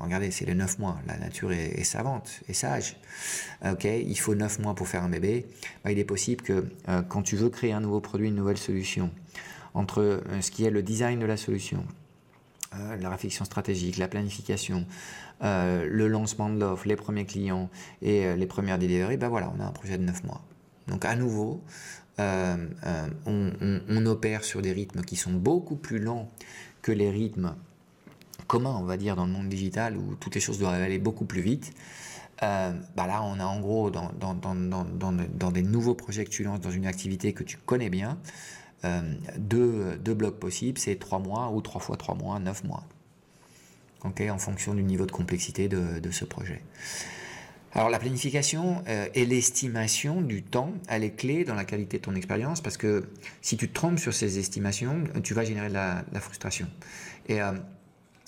Regardez, 0.00 0.32
c'est 0.32 0.44
les 0.44 0.56
neuf 0.56 0.80
mois. 0.80 0.98
La 1.06 1.16
nature 1.18 1.52
est, 1.52 1.84
savante 1.84 2.40
et 2.48 2.52
sage. 2.52 2.96
Ok, 3.64 3.84
il 3.84 4.18
faut 4.18 4.34
neuf 4.34 4.58
mois 4.58 4.74
pour 4.74 4.88
faire 4.88 5.04
un 5.04 5.08
bébé. 5.08 5.46
Bah, 5.84 5.92
il 5.92 6.00
est 6.00 6.04
possible 6.04 6.42
que 6.42 6.66
quand 7.08 7.22
tu 7.22 7.36
veux 7.36 7.50
créer 7.50 7.72
un 7.72 7.80
nouveau 7.80 8.00
produit, 8.00 8.26
une 8.26 8.34
nouvelle 8.34 8.58
solution, 8.58 9.12
entre 9.74 10.24
ce 10.40 10.50
qui 10.50 10.64
est 10.64 10.70
le 10.70 10.82
design 10.82 11.20
de 11.20 11.26
la 11.26 11.36
solution, 11.36 11.86
la 13.00 13.10
réflexion 13.10 13.44
stratégique, 13.44 13.98
la 13.98 14.08
planification, 14.08 14.86
euh, 15.42 15.88
le 15.90 16.06
lancement 16.06 16.48
de 16.48 16.58
l'offre, 16.60 16.86
les 16.86 16.94
premiers 16.94 17.24
clients 17.24 17.68
et 18.00 18.26
euh, 18.26 18.36
les 18.36 18.46
premières 18.46 18.78
deliveries, 18.78 19.16
ben 19.16 19.28
voilà, 19.28 19.52
on 19.56 19.60
a 19.60 19.64
un 19.64 19.72
projet 19.72 19.98
de 19.98 20.04
9 20.04 20.22
mois. 20.24 20.40
Donc 20.86 21.04
à 21.04 21.16
nouveau, 21.16 21.60
euh, 22.20 22.56
on, 23.26 24.06
opère 24.06 24.44
sur 24.44 24.62
des 24.62 24.72
rythmes 24.72 25.02
qui 25.02 25.16
sont 25.16 25.32
beaucoup 25.32 25.74
plus 25.74 25.98
lents 25.98 26.30
que 26.80 26.92
les 26.92 27.10
rythmes 27.10 27.56
communs, 28.46 28.76
on 28.78 28.84
va 28.84 28.96
dire, 28.96 29.16
dans 29.16 29.26
le 29.26 29.32
monde 29.32 29.48
digital 29.48 29.96
où 29.96 30.14
toutes 30.14 30.34
les 30.34 30.40
choses 30.40 30.58
doivent 30.58 30.80
aller 30.80 30.98
beaucoup 30.98 31.24
plus 31.24 31.40
vite. 31.40 31.72
bah 32.40 32.78
là, 32.96 33.22
on 33.22 33.40
a 33.40 33.44
en 33.44 33.60
gros, 33.60 33.90
dans, 33.90 34.12
dans, 34.12 35.50
des 35.50 35.62
nouveaux 35.62 35.94
projets 35.94 36.24
que 36.24 36.30
tu 36.30 36.44
lances 36.44 36.60
dans 36.60 36.70
une 36.70 36.86
activité 36.86 37.32
que 37.32 37.44
tu 37.44 37.56
connais 37.56 37.90
bien, 37.90 38.18
deux, 39.38 39.96
deux 39.96 40.14
blocs 40.14 40.38
possibles, 40.38 40.78
c'est 40.78 40.96
3 40.96 41.18
mois 41.18 41.50
ou 41.50 41.60
3 41.60 41.80
fois 41.80 41.96
3 41.96 42.14
mois, 42.16 42.38
9 42.38 42.64
mois 42.64 42.84
en 44.04 44.38
fonction 44.38 44.74
du 44.74 44.82
niveau 44.82 45.06
de 45.06 45.12
complexité 45.12 45.68
de, 45.68 46.10
ce 46.10 46.24
projet. 46.24 46.62
Alors 47.74 47.88
la 47.88 47.98
planification 47.98 48.84
euh, 48.88 49.08
et 49.14 49.24
l'estimation 49.24 50.20
du 50.20 50.42
temps, 50.42 50.74
elle 50.88 51.04
est 51.04 51.16
clé 51.16 51.44
dans 51.44 51.54
la 51.54 51.64
qualité 51.64 51.96
de 51.96 52.02
ton 52.02 52.14
expérience 52.14 52.60
parce 52.60 52.76
que 52.76 53.08
si 53.40 53.56
tu 53.56 53.68
te 53.68 53.72
trompes 53.72 53.98
sur 53.98 54.12
ces 54.12 54.38
estimations, 54.38 55.04
tu 55.22 55.32
vas 55.32 55.44
générer 55.44 55.68
de 55.68 55.74
la, 55.74 56.04
frustration. 56.20 56.68
Et 57.28 57.40
euh, 57.40 57.52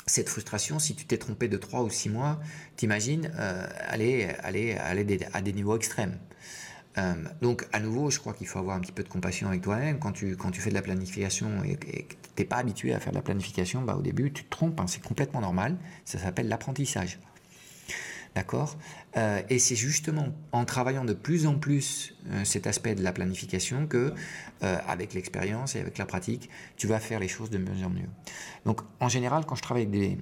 cette 0.06 0.30
frustration, 0.30 0.78
si 0.78 0.94
tu 0.94 1.04
t'es 1.04 1.18
trompé 1.18 1.48
de 1.48 1.58
3 1.58 1.82
ou 1.82 1.90
6 1.90 2.08
mois, 2.08 2.40
t'imagines 2.76 3.30
euh, 3.38 3.66
aller, 3.86 4.28
aller, 4.42 4.72
aller 4.72 5.18
à 5.34 5.42
des 5.42 5.52
niveaux 5.52 5.76
extrêmes. 5.76 6.16
Euh, 6.98 7.14
donc, 7.42 7.66
à 7.72 7.80
nouveau, 7.80 8.10
je 8.10 8.18
crois 8.20 8.34
qu'il 8.34 8.46
faut 8.46 8.58
avoir 8.58 8.76
un 8.76 8.80
petit 8.80 8.92
peu 8.92 9.02
de 9.02 9.08
compassion 9.08 9.48
avec 9.48 9.62
toi-même. 9.62 9.98
Quand 9.98 10.12
tu, 10.12 10.36
quand 10.36 10.50
tu 10.50 10.60
fais 10.60 10.70
de 10.70 10.74
la 10.74 10.82
planification 10.82 11.64
et, 11.64 11.76
que 11.76 11.86
tu 11.86 12.06
n'es 12.38 12.44
pas 12.44 12.56
habitué 12.56 12.94
à 12.94 13.00
faire 13.00 13.12
de 13.12 13.18
la 13.18 13.22
planification, 13.22 13.82
bah, 13.82 13.96
au 13.96 14.02
début, 14.02 14.32
tu 14.32 14.44
te 14.44 14.50
trompes, 14.50 14.78
hein, 14.80 14.86
c'est 14.86 15.02
complètement 15.02 15.40
normal. 15.40 15.76
Ça 16.04 16.18
s'appelle 16.18 16.48
l'apprentissage. 16.48 17.18
D'accord? 18.34 18.76
Euh, 19.16 19.42
Et 19.48 19.60
c'est 19.60 19.76
justement 19.76 20.28
en 20.50 20.64
travaillant 20.64 21.04
de 21.04 21.12
plus 21.12 21.46
en 21.46 21.56
plus 21.56 22.16
euh, 22.30 22.44
cet 22.44 22.66
aspect 22.66 22.96
de 22.96 23.02
la 23.02 23.12
planification 23.12 23.86
que, 23.86 24.12
avec 24.60 25.12
l'expérience 25.12 25.76
et 25.76 25.80
avec 25.80 25.98
la 25.98 26.06
pratique, 26.06 26.48
tu 26.78 26.86
vas 26.86 26.98
faire 26.98 27.20
les 27.20 27.28
choses 27.28 27.50
de 27.50 27.58
mieux 27.58 27.84
en 27.84 27.90
mieux. 27.90 28.08
Donc, 28.64 28.80
en 28.98 29.10
général, 29.10 29.44
quand 29.44 29.56
je 29.56 29.62
travaille 29.62 29.82
avec 29.82 29.92
des, 29.92 30.18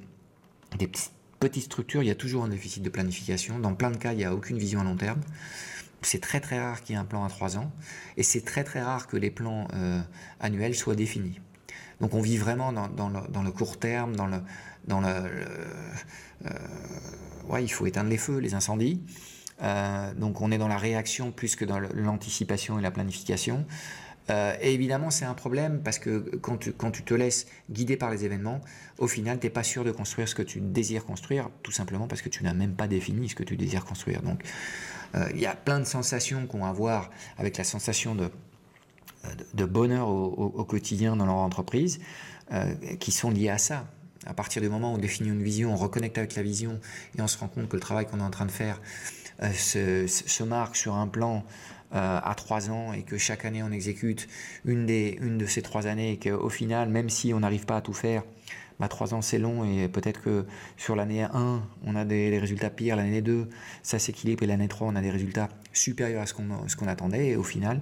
des 0.79 0.91
petites 1.39 1.65
structures, 1.65 2.03
il 2.03 2.09
y 2.09 2.11
a 2.11 2.17
toujours 2.17 2.43
un 2.43 2.49
déficit 2.49 2.83
de 2.83 2.89
planification. 2.89 3.61
Dans 3.61 3.73
plein 3.75 3.93
de 3.93 3.99
cas, 3.99 4.13
il 4.13 4.17
n'y 4.17 4.25
a 4.25 4.35
aucune 4.35 4.59
vision 4.59 4.81
à 4.81 4.85
long 4.85 4.97
terme 4.97 5.21
c'est 6.07 6.21
très 6.21 6.41
très 6.41 6.59
rare 6.59 6.83
qu'il 6.83 6.95
y 6.95 6.99
ait 6.99 7.01
un 7.01 7.05
plan 7.05 7.25
à 7.25 7.29
3 7.29 7.59
ans 7.59 7.71
et 8.17 8.23
c'est 8.23 8.43
très 8.43 8.65
très 8.65 8.83
rare 8.83 9.07
que 9.07 9.17
les 9.17 9.31
plans 9.31 9.69
euh, 9.75 10.01
annuels 10.41 10.75
soient 10.75 10.95
définis. 10.95 11.41
Donc 12.01 12.15
on 12.15 12.21
vit 12.21 12.37
vraiment 12.37 12.73
dans, 12.73 12.89
le, 13.09 13.51
court 13.51 13.79
terme, 13.79 14.17
dans 14.17 14.27
le... 14.27 14.39
Dans 14.87 15.01
le, 15.01 15.07
euh, 15.07 16.51
ouais, 17.49 17.63
il 17.63 17.69
faut 17.69 17.87
éteindre 17.87 18.11
les 18.11 18.19
feux, 18.19 18.39
les 18.39 18.55
incendies. 18.55 19.01
Euh, 19.63 20.13
donc 20.15 20.41
on 20.41 20.51
est 20.51 20.59
dans 20.59 20.67
la 20.67 20.79
réaction 20.79 21.31
plus 21.31 21.55
que 21.55 21.65
dans 21.65 21.79
l'anticipation 21.79 22.81
et 22.81 22.83
la 22.83 22.91
planification. 22.91 23.65
et 24.29 24.75
évidemment, 24.75 25.11
c'est 25.11 25.25
un 25.25 25.35
problème 25.35 25.83
parce 25.85 26.01
que 26.01 26.19
quand 26.41 26.57
tu, 26.57 26.73
quand 26.73 26.91
tu 26.91 27.05
te 27.05 27.15
laisses 27.15 27.47
guider 27.71 27.97
par 27.97 28.11
les 28.11 28.25
événements, 28.25 28.61
au 28.99 29.07
final, 29.07 29.39
tu 29.39 29.47
n'es 29.47 29.51
pas 29.51 29.63
sûr 29.63 29.85
de 29.85 29.93
construire 29.93 30.27
ce 30.27 30.35
que 30.35 30.43
tu 30.43 30.61
désires 30.61 31.05
construire, 31.05 31.51
tout 31.63 31.73
simplement 31.73 32.09
parce 32.09 32.23
que 32.23 32.29
tu 32.29 32.43
n'as 32.43 32.55
même 32.55 32.75
pas 32.75 32.89
défini 32.89 33.29
ce 33.29 33.37
que 33.37 33.45
tu 33.45 33.57
désires 33.57 33.85
construire. 33.85 34.23
Donc, 34.23 34.43
il 35.35 35.41
y 35.41 35.47
a 35.47 35.55
plein 35.55 35.79
de 35.79 35.85
sensations 35.85 36.47
qu'on 36.47 36.61
va 36.61 36.73
voir 36.73 37.11
avec 37.37 37.59
la 37.59 37.65
sensation 37.65 38.15
de, 38.15 38.31
de 39.55 39.65
bonheur 39.65 40.09
au, 40.09 40.65
quotidien 40.65 41.17
dans 41.17 41.27
leur 41.27 41.37
entreprise 41.37 42.01
euh, 42.53 42.75
qui 42.99 43.13
sont 43.13 43.31
liées 43.31 43.49
à 43.49 43.59
ça. 43.59 43.87
À 44.27 44.35
partir 44.35 44.63
du 44.63 44.69
moment 44.69 44.93
où 44.93 44.97
on 44.97 44.99
définit 44.99 45.31
une 45.31 45.43
vision, 45.43 45.73
on 45.73 45.77
reconnecte 45.77 46.17
avec 46.19 46.37
la 46.37 46.43
vision 46.43 46.81
et 47.19 47.23
on 47.23 47.27
se 47.27 47.39
rend 47.39 47.49
compte 47.49 47.69
que 47.69 47.77
le 47.77 47.81
travail 47.81 48.07
qu'on 48.07 48.21
est 48.21 48.25
en 48.25 48.31
train 48.31 48.47
de 48.47 48.53
faire 48.53 48.81
euh, 49.43 49.53
se, 49.53 50.07
se, 50.07 50.43
marque 50.45 50.77
sur 50.77 50.95
un 50.95 51.09
plan 51.09 51.45
à 51.95 52.35
trois 52.39 52.71
ans 52.71 52.95
et 52.95 53.03
que 53.03 53.19
chaque 53.19 53.45
année 53.45 53.63
on 53.63 53.71
exécute 53.71 54.27
une, 54.65 54.87
des, 54.87 55.19
une 55.21 55.37
de 55.37 55.45
ces 55.45 55.61
trois 55.61 55.87
années 55.87 56.13
et 56.13 56.19
qu'au 56.19 56.49
final, 56.49 56.89
même 56.89 57.11
si 57.11 57.35
on 57.35 57.41
n'arrive 57.41 57.67
pas 57.67 57.77
à 57.77 57.81
tout 57.83 57.93
faire, 57.93 58.23
bah, 58.83 58.89
3 58.89 59.15
ans 59.15 59.23
c'est 59.23 59.39
long 59.39 59.65
et 59.65 59.87
peut-être 59.87 60.21
que 60.21 60.45
sur 60.77 60.97
l'année 60.97 61.23
1 61.23 61.63
on 61.85 61.95
a 61.95 62.05
des, 62.05 62.37
résultats 62.41 62.69
pires, 62.69 62.97
l'année 62.97 63.23
2 63.23 63.49
ça 63.85 64.01
s'équilibre 64.01 64.43
et 64.43 64.47
l'année 64.49 64.67
3 64.67 64.89
on 64.89 64.97
a 64.97 65.01
des 65.01 65.13
résultats 65.13 65.49
supérieurs 65.73 66.23
à 66.23 66.27
ce 66.27 66.35
qu'on 66.35 66.89
attendait. 66.89 67.29
Et 67.29 67.37
au 67.37 67.45
final 67.45 67.81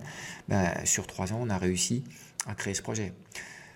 bah, 0.48 0.84
sur 0.84 1.06
3 1.06 1.32
ans 1.32 1.38
on 1.40 1.48
a 1.48 1.56
réussi 1.56 2.04
à 2.46 2.54
créer 2.54 2.74
ce 2.74 2.82
projet. 2.82 3.14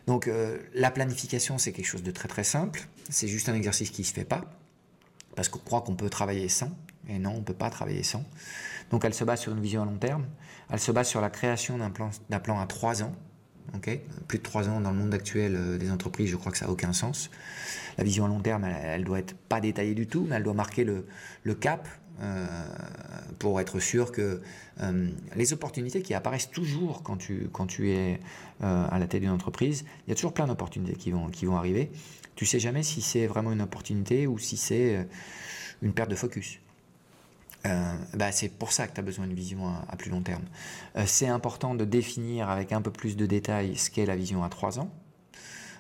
Donc 0.07 0.29
euh, 0.29 0.59
la 0.75 0.91
planification 0.91 1.57
c'est 1.57 1.73
quelque 1.73 1.87
chose 1.87 2.03
de 2.03 2.11
très 2.11 2.29
très 2.29 2.45
simple, 2.45 2.87
c'est 3.09 3.27
juste 3.27 3.49
un 3.49 3.55
exercice 3.55 3.89
qui 3.89 4.03
ne 4.03 4.07
se 4.07 4.13
fait 4.13 4.27
pas 4.27 4.45
parce 5.35 5.49
qu'on 5.49 5.61
croit 5.61 5.81
qu'on 5.81 5.97
peut 5.97 6.11
travailler 6.11 6.51
sans. 6.51 6.77
Et 7.09 7.19
non 7.19 7.31
on 7.31 7.39
ne 7.39 7.45
peut 7.45 7.55
pas 7.55 7.71
travailler 7.71 8.03
sans. 8.03 8.23
Donc 8.91 9.07
elle 9.07 9.15
se 9.15 9.25
base 9.25 9.41
sur 9.41 9.53
une 9.53 9.63
vision 9.63 9.81
à 9.81 9.87
long 9.87 9.97
terme, 9.97 10.27
elle 10.71 10.79
se 10.79 10.93
base 10.93 11.09
sur 11.09 11.23
la 11.23 11.31
création 11.31 11.79
d'un 11.79 11.89
plan, 11.89 12.11
plan 12.43 12.61
à 12.61 12.67
3 12.67 13.03
ans 13.03 13.15
plus 14.29 14.39
de 14.39 14.43
trois 14.43 14.69
ans 14.69 14.81
dans 14.81 14.91
le 14.91 14.97
monde 14.97 15.15
actuel 15.15 15.57
euh, 15.57 15.79
des 15.79 15.91
entreprises, 15.91 16.31
je 16.31 16.37
crois 16.37 16.53
que 16.53 16.59
ça 16.59 16.67
n'a 16.67 16.73
aucun 16.73 16.93
sens. 16.93 17.31
La 17.99 18.05
vision 18.05 18.25
à 18.25 18.29
long 18.29 18.41
terme, 18.41 18.65
elle, 18.65 19.01
ne 19.01 19.07
doit 19.07 19.19
être 19.19 19.35
pas 19.35 19.61
détaillée 19.61 19.95
du 19.95 20.07
tout, 20.07 20.27
mais 20.29 20.37
elle 20.37 20.43
doit 20.43 20.55
marquer 20.55 20.85
le, 20.85 21.05
cap 21.55 21.89
euh, 22.21 22.47
pour 23.39 23.61
être 23.61 23.79
sûr 23.79 24.13
que 24.13 24.41
euh, 24.81 25.11
les 25.37 25.53
opportunités 25.53 26.03
qui 26.03 26.15
apparaissent 26.15 26.51
toujours 26.51 27.03
quand 27.03 27.17
tu, 27.17 27.91
es 27.91 28.21
à 28.61 28.99
la 28.99 29.07
tête 29.07 29.21
d'une 29.21 29.31
entreprise, 29.31 29.85
il 30.07 30.11
y 30.11 30.13
a 30.13 30.15
toujours 30.15 30.35
plein 30.35 30.47
d'opportunités 30.47 30.97
qui 30.97 31.11
vont, 31.11 31.29
qui 31.29 31.47
vont 31.47 31.57
arriver. 31.57 31.91
Tu 32.35 32.47
sais 32.47 32.59
jamais 32.59 32.83
si 32.83 33.01
c'est 33.01 33.27
vraiment 33.27 33.53
une 33.53 33.63
opportunité 33.63 34.27
ou 34.27 34.39
si 34.39 34.57
c'est 34.57 35.07
une 35.83 35.93
perte 35.93 36.11
de 36.11 36.17
focus. 36.17 36.59
Euh, 37.67 37.95
bah, 38.13 38.31
c'est 38.31 38.49
pour 38.49 38.73
ça 38.73 38.87
que 38.87 38.95
tu 38.95 39.01
as 39.01 39.03
besoin 39.03 39.27
d'une 39.27 39.37
vision 39.37 39.73
à, 39.89 39.97
plus 39.97 40.11
long 40.11 40.21
terme. 40.21 40.45
Euh, 40.97 41.05
c'est 41.07 41.29
important 41.29 41.75
de 41.75 41.85
définir 41.85 42.51
avec 42.51 42.73
un 42.73 42.83
peu 42.83 42.91
plus 42.91 43.17
de 43.17 43.27
détails 43.27 43.77
ce 43.77 43.91
qu'est 43.91 44.07
la 44.07 44.17
vision 44.17 44.45
à 44.45 44.49
3 44.49 44.79
ans. 44.81 44.91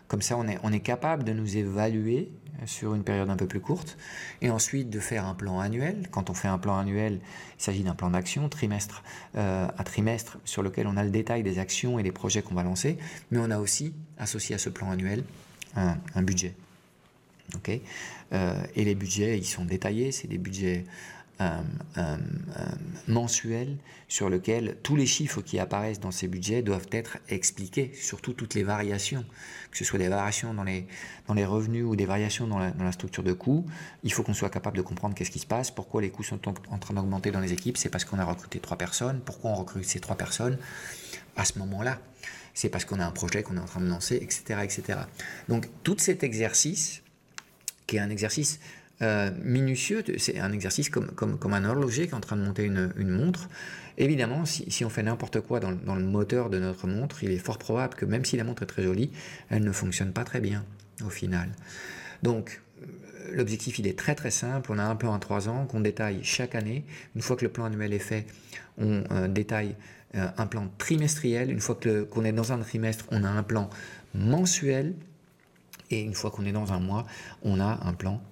Comme 0.08 0.22
ça, 0.22 0.36
on 0.36 0.72
est, 0.72 0.80
capable 0.80 1.24
de 1.24 1.32
nous 1.32 1.56
évaluer 1.56 2.30
sur 2.66 2.94
une 2.94 3.02
période 3.02 3.30
un 3.30 3.36
peu 3.36 3.46
plus 3.46 3.60
courte 3.60 3.96
et 4.42 4.50
ensuite 4.50 4.90
de 4.90 5.00
faire 5.00 5.24
un 5.24 5.34
plan 5.34 5.60
annuel. 5.60 6.08
Quand 6.10 6.28
on 6.28 6.34
fait 6.34 6.46
un 6.46 6.58
plan 6.58 6.76
annuel, 6.78 7.20
il 7.58 7.62
s'agit 7.62 7.82
d'un 7.82 7.94
plan 7.94 8.10
d'action 8.10 8.48
trimestre 8.50 9.02
euh, 9.36 9.66
à 9.76 9.82
trimestre 9.82 10.38
sur 10.44 10.62
lequel 10.62 10.86
on 10.86 10.98
a 10.98 11.04
le 11.04 11.10
détail 11.10 11.42
des 11.42 11.58
actions 11.58 11.98
et 11.98 12.02
des 12.02 12.12
projets 12.12 12.42
qu'on 12.42 12.54
va 12.54 12.62
lancer, 12.62 12.98
mais 13.30 13.38
on 13.40 13.50
a 13.50 13.58
aussi 13.58 13.94
associé 14.18 14.54
à 14.54 14.58
ce 14.58 14.68
plan 14.68 14.90
annuel 14.90 15.24
un, 15.74 16.22
budget. 16.22 16.54
ok? 17.56 17.68
Et 17.70 18.84
les 18.84 18.94
budgets, 18.94 19.38
ils 19.38 19.46
sont 19.46 19.64
détaillés, 19.64 20.12
c'est 20.12 20.28
des 20.28 20.38
budgets 20.38 20.84
mensuel 23.08 23.76
sur 24.08 24.30
lequel 24.30 24.76
tous 24.82 24.96
les 24.96 25.06
chiffres 25.06 25.42
qui 25.42 25.58
apparaissent 25.58 26.00
dans 26.00 26.10
ces 26.10 26.28
budgets 26.28 26.62
doivent 26.62 26.86
être 26.92 27.18
expliqués, 27.28 27.92
surtout 27.94 28.32
toutes 28.32 28.54
les 28.54 28.62
variations, 28.62 29.24
que 29.70 29.78
ce 29.78 29.84
soit 29.84 29.98
des 29.98 30.08
variations 30.08 30.54
dans 30.54 30.62
les, 30.62 30.86
dans 31.26 31.34
les 31.34 31.44
revenus 31.44 31.84
ou 31.84 31.96
des 31.96 32.06
variations 32.06 32.46
dans 32.46 32.58
la, 32.58 32.70
dans 32.70 32.84
la 32.84 32.92
structure 32.92 33.22
de 33.22 33.32
coûts. 33.32 33.66
Il 34.04 34.12
faut 34.12 34.22
qu'on 34.22 34.34
soit 34.34 34.50
capable 34.50 34.76
de 34.76 34.82
comprendre 34.82 35.14
qu'est-ce 35.14 35.30
qui 35.30 35.40
se 35.40 35.46
passe, 35.46 35.70
pourquoi 35.70 36.02
les 36.02 36.10
coûts 36.10 36.22
sont 36.22 36.40
en 36.48 36.78
train 36.78 36.94
d'augmenter 36.94 37.30
dans 37.30 37.40
les 37.40 37.52
équipes, 37.52 37.76
c'est 37.76 37.88
parce 37.88 38.04
qu'on 38.04 38.18
a 38.18 38.24
recruté 38.24 38.60
trois 38.60 38.78
personnes, 38.78 39.20
pourquoi 39.24 39.50
on 39.50 39.54
recrute 39.54 39.84
ces 39.84 40.00
trois 40.00 40.16
personnes 40.16 40.58
à 41.36 41.44
ce 41.44 41.58
moment-là? 41.58 41.98
C'est 42.52 42.68
parce 42.68 42.84
qu'on 42.84 43.00
a 43.00 43.04
un 43.04 43.10
projet 43.10 43.42
qu'on 43.42 43.56
est 43.56 43.60
en 43.60 43.64
train 43.64 43.80
de 43.80 43.88
lancer, 43.88 44.14
etc., 44.16 44.60
etc. 44.62 45.00
Donc 45.48 45.66
tout 45.82 45.96
cet 45.98 46.22
exercice, 46.22 47.02
qui 47.88 47.96
est 47.96 48.00
un 48.00 48.10
exercice 48.10 48.60
euh, 49.02 49.30
minutieux, 49.42 50.04
c'est 50.18 50.38
un 50.38 50.52
exercice 50.52 50.88
comme, 50.88 51.10
comme, 51.12 51.52
un 51.52 51.64
horloger 51.64 52.06
qui 52.06 52.12
est 52.12 52.16
en 52.16 52.20
train 52.20 52.36
de 52.36 52.42
monter 52.42 52.64
une, 52.64 52.92
montre. 52.96 53.48
Évidemment, 53.98 54.44
si, 54.44 54.70
si 54.70 54.84
on 54.84 54.88
fait 54.90 55.02
n'importe 55.02 55.40
quoi 55.40 55.60
dans, 55.60 55.72
dans, 55.72 55.96
le 55.96 56.04
moteur 56.04 56.48
de 56.48 56.58
notre 56.58 56.86
montre, 56.86 57.24
il 57.24 57.30
est 57.30 57.38
fort 57.38 57.58
probable 57.58 57.94
que 57.94 58.04
même 58.04 58.24
si 58.24 58.36
la 58.36 58.44
montre 58.44 58.62
est 58.62 58.66
très 58.66 58.82
jolie, 58.82 59.10
elle 59.50 59.64
ne 59.64 59.72
fonctionne 59.72 60.12
pas 60.12 60.24
très 60.24 60.40
bien 60.40 60.64
au 61.04 61.10
final. 61.10 61.50
Donc, 62.22 62.62
euh, 62.82 62.86
l'objectif, 63.32 63.78
il 63.80 63.86
est 63.88 63.98
très 63.98 64.14
très 64.14 64.30
simple. 64.30 64.70
On 64.72 64.78
a 64.78 64.84
un 64.84 64.96
plan 64.96 65.12
à 65.12 65.18
3 65.18 65.48
ans 65.48 65.66
qu'on 65.66 65.80
détaille 65.80 66.20
chaque 66.22 66.54
année. 66.54 66.84
Une 67.16 67.22
fois 67.22 67.36
que 67.36 67.44
le 67.44 67.50
plan 67.50 67.64
annuel 67.64 67.92
est 67.92 67.98
fait, 67.98 68.26
on 68.78 69.02
euh, 69.10 69.28
détaille 69.28 69.76
un 70.16 70.46
plan 70.46 70.70
trimestriel. 70.78 71.50
Une 71.50 71.58
fois 71.58 71.76
qu'on 72.08 72.24
est 72.24 72.30
dans 72.30 72.52
un 72.52 72.58
trimestre, 72.58 73.04
on 73.10 73.24
a 73.24 73.28
un 73.28 73.42
plan 73.42 73.68
mensuel 74.14 74.94
Et 75.90 76.00
une 76.00 76.14
fois 76.14 76.30
qu'on 76.30 76.44
est 76.44 76.52
dans 76.52 76.72
un 76.72 76.78
mois, 76.78 77.04
on 77.42 77.58
a 77.58 77.80
un 77.82 77.92
plan 77.94 78.22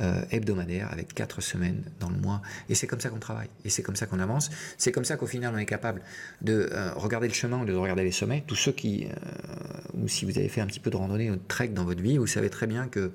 euh, 0.00 0.22
hebdomadaire 0.30 0.90
avec 0.90 1.12
quatre 1.12 1.42
semaines 1.42 1.84
dans 2.00 2.08
le 2.08 2.16
mois. 2.16 2.40
Et 2.70 2.74
c'est 2.74 2.86
comme 2.86 3.00
ça 3.00 3.10
qu'on 3.10 3.18
travaille. 3.18 3.50
Et 3.66 3.68
c'est 3.68 3.82
comme 3.82 3.94
ça 3.94 4.06
qu'on 4.06 4.20
avance. 4.20 4.50
C'est 4.78 4.90
comme 4.90 5.04
ça 5.04 5.18
qu'au 5.18 5.26
final, 5.26 5.52
on 5.54 5.58
est 5.58 5.66
capable 5.66 6.00
de 6.40 6.70
euh, 6.72 6.94
regarder 6.94 7.28
le 7.28 7.34
chemin 7.34 7.60
ou 7.60 7.66
de 7.66 7.74
regarder 7.74 8.02
les 8.02 8.10
sommets. 8.10 8.42
Tous 8.46 8.54
ceux 8.54 8.72
qui, 8.72 9.06
euh, 9.06 10.00
ou 10.02 10.08
si 10.08 10.24
vous 10.24 10.38
avez 10.38 10.48
fait 10.48 10.62
un 10.62 10.66
petit 10.66 10.80
peu 10.80 10.88
de 10.88 10.96
randonnée 10.96 11.30
ou 11.30 11.36
de 11.36 11.42
trek 11.46 11.68
dans 11.68 11.84
votre 11.84 12.00
vie, 12.00 12.16
vous 12.16 12.26
savez 12.26 12.48
très 12.48 12.66
bien 12.66 12.88
que 12.88 13.12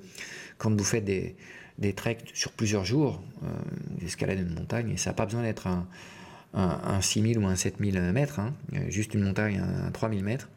quand 0.56 0.70
vous 0.70 0.84
faites 0.84 1.04
des, 1.04 1.34
des 1.78 1.94
treks 1.94 2.30
sur 2.32 2.52
plusieurs 2.52 2.84
jours, 2.84 3.24
des 3.98 4.06
escalades 4.06 4.48
de 4.48 4.54
montagne, 4.54 4.90
et 4.90 4.96
ça 4.96 5.10
n'a 5.10 5.14
pas 5.14 5.26
besoin 5.26 5.42
d'être 5.42 5.66
un, 5.66 5.88
un, 6.54 7.00
6000 7.00 7.40
ou 7.40 7.46
un 7.46 7.56
7000 7.56 8.00
mètres, 8.12 8.38
hein, 8.38 8.54
juste 8.88 9.14
une 9.14 9.24
montagne 9.24 9.60
à 9.86 9.90
3000 9.90 10.22
mètres. 10.22 10.48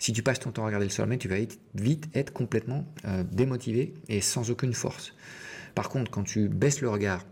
Si 0.00 0.12
tu 0.12 0.24
passes 0.24 0.40
ton 0.40 0.50
temps 0.50 0.64
à 0.64 0.66
regarder 0.66 0.86
le 0.86 0.92
sommet, 0.92 1.18
tu 1.18 1.28
vas 1.28 1.36
vite 1.74 2.08
être 2.14 2.32
complètement 2.32 2.84
démotivé 3.30 3.94
et 4.08 4.20
sans 4.20 4.50
aucune 4.50 4.74
force. 4.74 5.14
Par 5.74 5.88
contre, 5.88 6.10
quand 6.10 6.24
tu 6.24 6.48
baisses 6.48 6.80
le 6.80 6.90
regard 6.90 7.24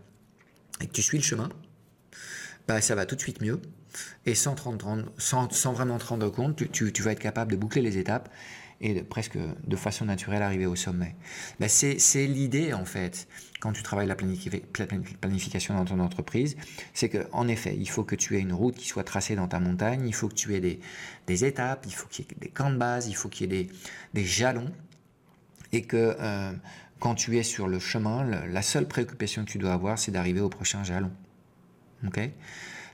et 0.79 0.87
que 0.87 0.91
tu 0.91 1.01
suis 1.01 1.17
le 1.17 1.23
chemin, 1.23 1.49
bah, 2.67 2.81
ça 2.81 2.95
va 2.95 3.05
tout 3.05 3.15
de 3.15 3.21
suite 3.21 3.41
mieux. 3.41 3.61
Et 4.25 4.35
sans, 4.35 4.55
vraiment 4.55 5.97
te 5.97 6.05
rendre 6.05 6.29
compte, 6.29 6.71
tu, 6.71 7.01
vas 7.01 7.11
être 7.11 7.19
capable 7.19 7.51
de 7.51 7.57
boucler 7.57 7.81
les 7.81 7.97
étapes 7.97 8.29
et 8.79 8.93
de, 8.93 9.01
presque 9.01 9.37
de 9.37 9.75
façon 9.75 10.05
naturelle 10.05 10.41
arriver 10.41 10.65
au 10.65 10.75
sommet. 10.75 11.15
Bah, 11.59 11.67
c'est 11.67 12.27
l'idée 12.27 12.73
en 12.73 12.85
fait 12.85 13.27
quand 13.61 13.71
tu 13.73 13.83
travailles 13.83 14.07
la, 14.07 14.15
planification 14.15 15.75
dans 15.75 15.85
ton 15.85 15.99
entreprise, 15.99 16.57
c'est 16.93 17.09
qu'en 17.09 17.47
effet, 17.47 17.75
il 17.77 17.87
faut 17.87 18.03
que 18.03 18.15
tu 18.15 18.35
aies 18.35 18.41
une 18.41 18.53
route 18.53 18.75
qui 18.75 18.87
soit 18.87 19.03
tracée 19.03 19.35
dans 19.35 19.47
ta 19.47 19.59
montagne, 19.59 20.07
il 20.07 20.15
faut 20.15 20.27
que 20.27 20.33
tu 20.33 20.55
aies 20.55 20.79
des, 21.27 21.45
étapes, 21.45 21.85
il 21.85 21.93
faut 21.93 22.07
qu'il 22.07 22.25
y 22.25 22.27
ait 22.27 22.39
des 22.39 22.49
camps 22.49 22.71
de 22.71 22.77
base, 22.77 23.07
il 23.07 23.13
faut 23.13 23.29
qu'il 23.29 23.53
y 23.53 23.55
ait 23.55 23.69
des, 24.13 24.25
jalons, 24.25 24.71
et 25.71 25.83
que 25.83 26.15
euh, 26.19 26.51
quand 27.01 27.15
tu 27.15 27.37
es 27.37 27.43
sur 27.43 27.67
le 27.67 27.79
chemin, 27.79 28.23
la 28.23 28.61
seule 28.61 28.87
préoccupation 28.87 29.43
que 29.43 29.49
tu 29.49 29.57
dois 29.57 29.73
avoir, 29.73 29.97
c'est 29.97 30.11
d'arriver 30.11 30.39
au 30.39 30.49
prochain 30.49 30.83
jalon. 30.83 31.11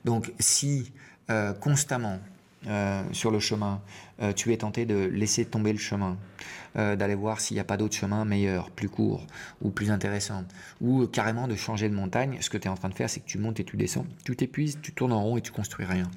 Donc, 0.05 0.31
si 0.39 0.93
euh, 1.29 1.53
constamment 1.53 2.19
euh, 2.67 3.03
sur 3.11 3.31
le 3.31 3.39
chemin, 3.39 3.81
euh, 4.21 4.31
tu 4.31 4.53
es 4.53 4.57
tenté 4.57 4.85
de 4.85 4.95
laisser 4.95 5.43
tomber 5.43 5.73
le 5.73 5.79
chemin, 5.79 6.17
d'aller 6.75 7.15
voir 7.15 7.41
s'il 7.41 7.55
n'y 7.55 7.59
a 7.61 7.63
pas 7.63 7.75
d'autre 7.75 7.95
chemin 7.95 8.23
meilleur, 8.23 8.69
plus 8.69 8.87
court 8.87 9.25
ou 9.63 9.71
plus 9.71 9.89
intéressant, 9.89 10.43
ou 10.79 11.07
carrément 11.07 11.47
de 11.47 11.55
changer 11.55 11.89
de 11.89 11.95
montagne, 11.95 12.37
ce 12.39 12.51
que 12.51 12.57
tu 12.57 12.67
es 12.67 12.69
en 12.69 12.75
train 12.75 12.89
de 12.89 12.93
faire, 12.93 13.09
c'est 13.09 13.19
que 13.19 13.25
tu 13.25 13.39
montes 13.39 13.59
et 13.59 13.63
tu 13.63 13.77
descends, 13.77 14.05
tu 14.23 14.35
t'épuises, 14.35 14.77
tu 14.79 14.93
tournes 14.93 15.11
en 15.11 15.23
rond 15.23 15.37
et 15.37 15.41
tu 15.41 15.51
construis 15.51 15.87
rien. 15.87 16.07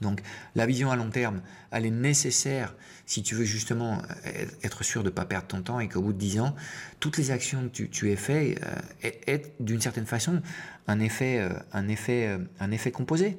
Donc 0.00 0.22
la 0.54 0.66
vision 0.66 0.90
à 0.90 0.96
long 0.96 1.10
terme, 1.10 1.42
elle 1.70 1.86
est 1.86 1.90
nécessaire 1.90 2.74
si 3.10 3.24
tu 3.24 3.34
veux 3.34 3.44
justement 3.44 4.02
euh, 4.26 4.46
être 4.62 4.84
sûr 4.84 5.02
de 5.02 5.08
ne 5.08 5.14
pas 5.14 5.24
perdre 5.24 5.48
ton 5.48 5.62
temps 5.62 5.80
et 5.80 5.88
qu'au 5.88 6.00
bout 6.00 6.12
de 6.12 6.18
10 6.18 6.40
ans, 6.40 6.54
toutes 7.00 7.16
les 7.16 7.32
actions 7.32 7.68
que 7.68 7.82
tu, 7.82 8.10
aies 8.10 8.16
faites 8.16 8.62
euh, 8.62 9.10
aient 9.26 9.52
d'une 9.58 9.80
certaine 9.80 10.06
façon 10.06 10.40
un 10.86 11.00
effet, 11.00 11.40
euh, 11.40 11.50
un 11.72 11.88
effet, 11.88 12.38
un 12.60 12.70
effet 12.70 12.92
composé. 12.92 13.36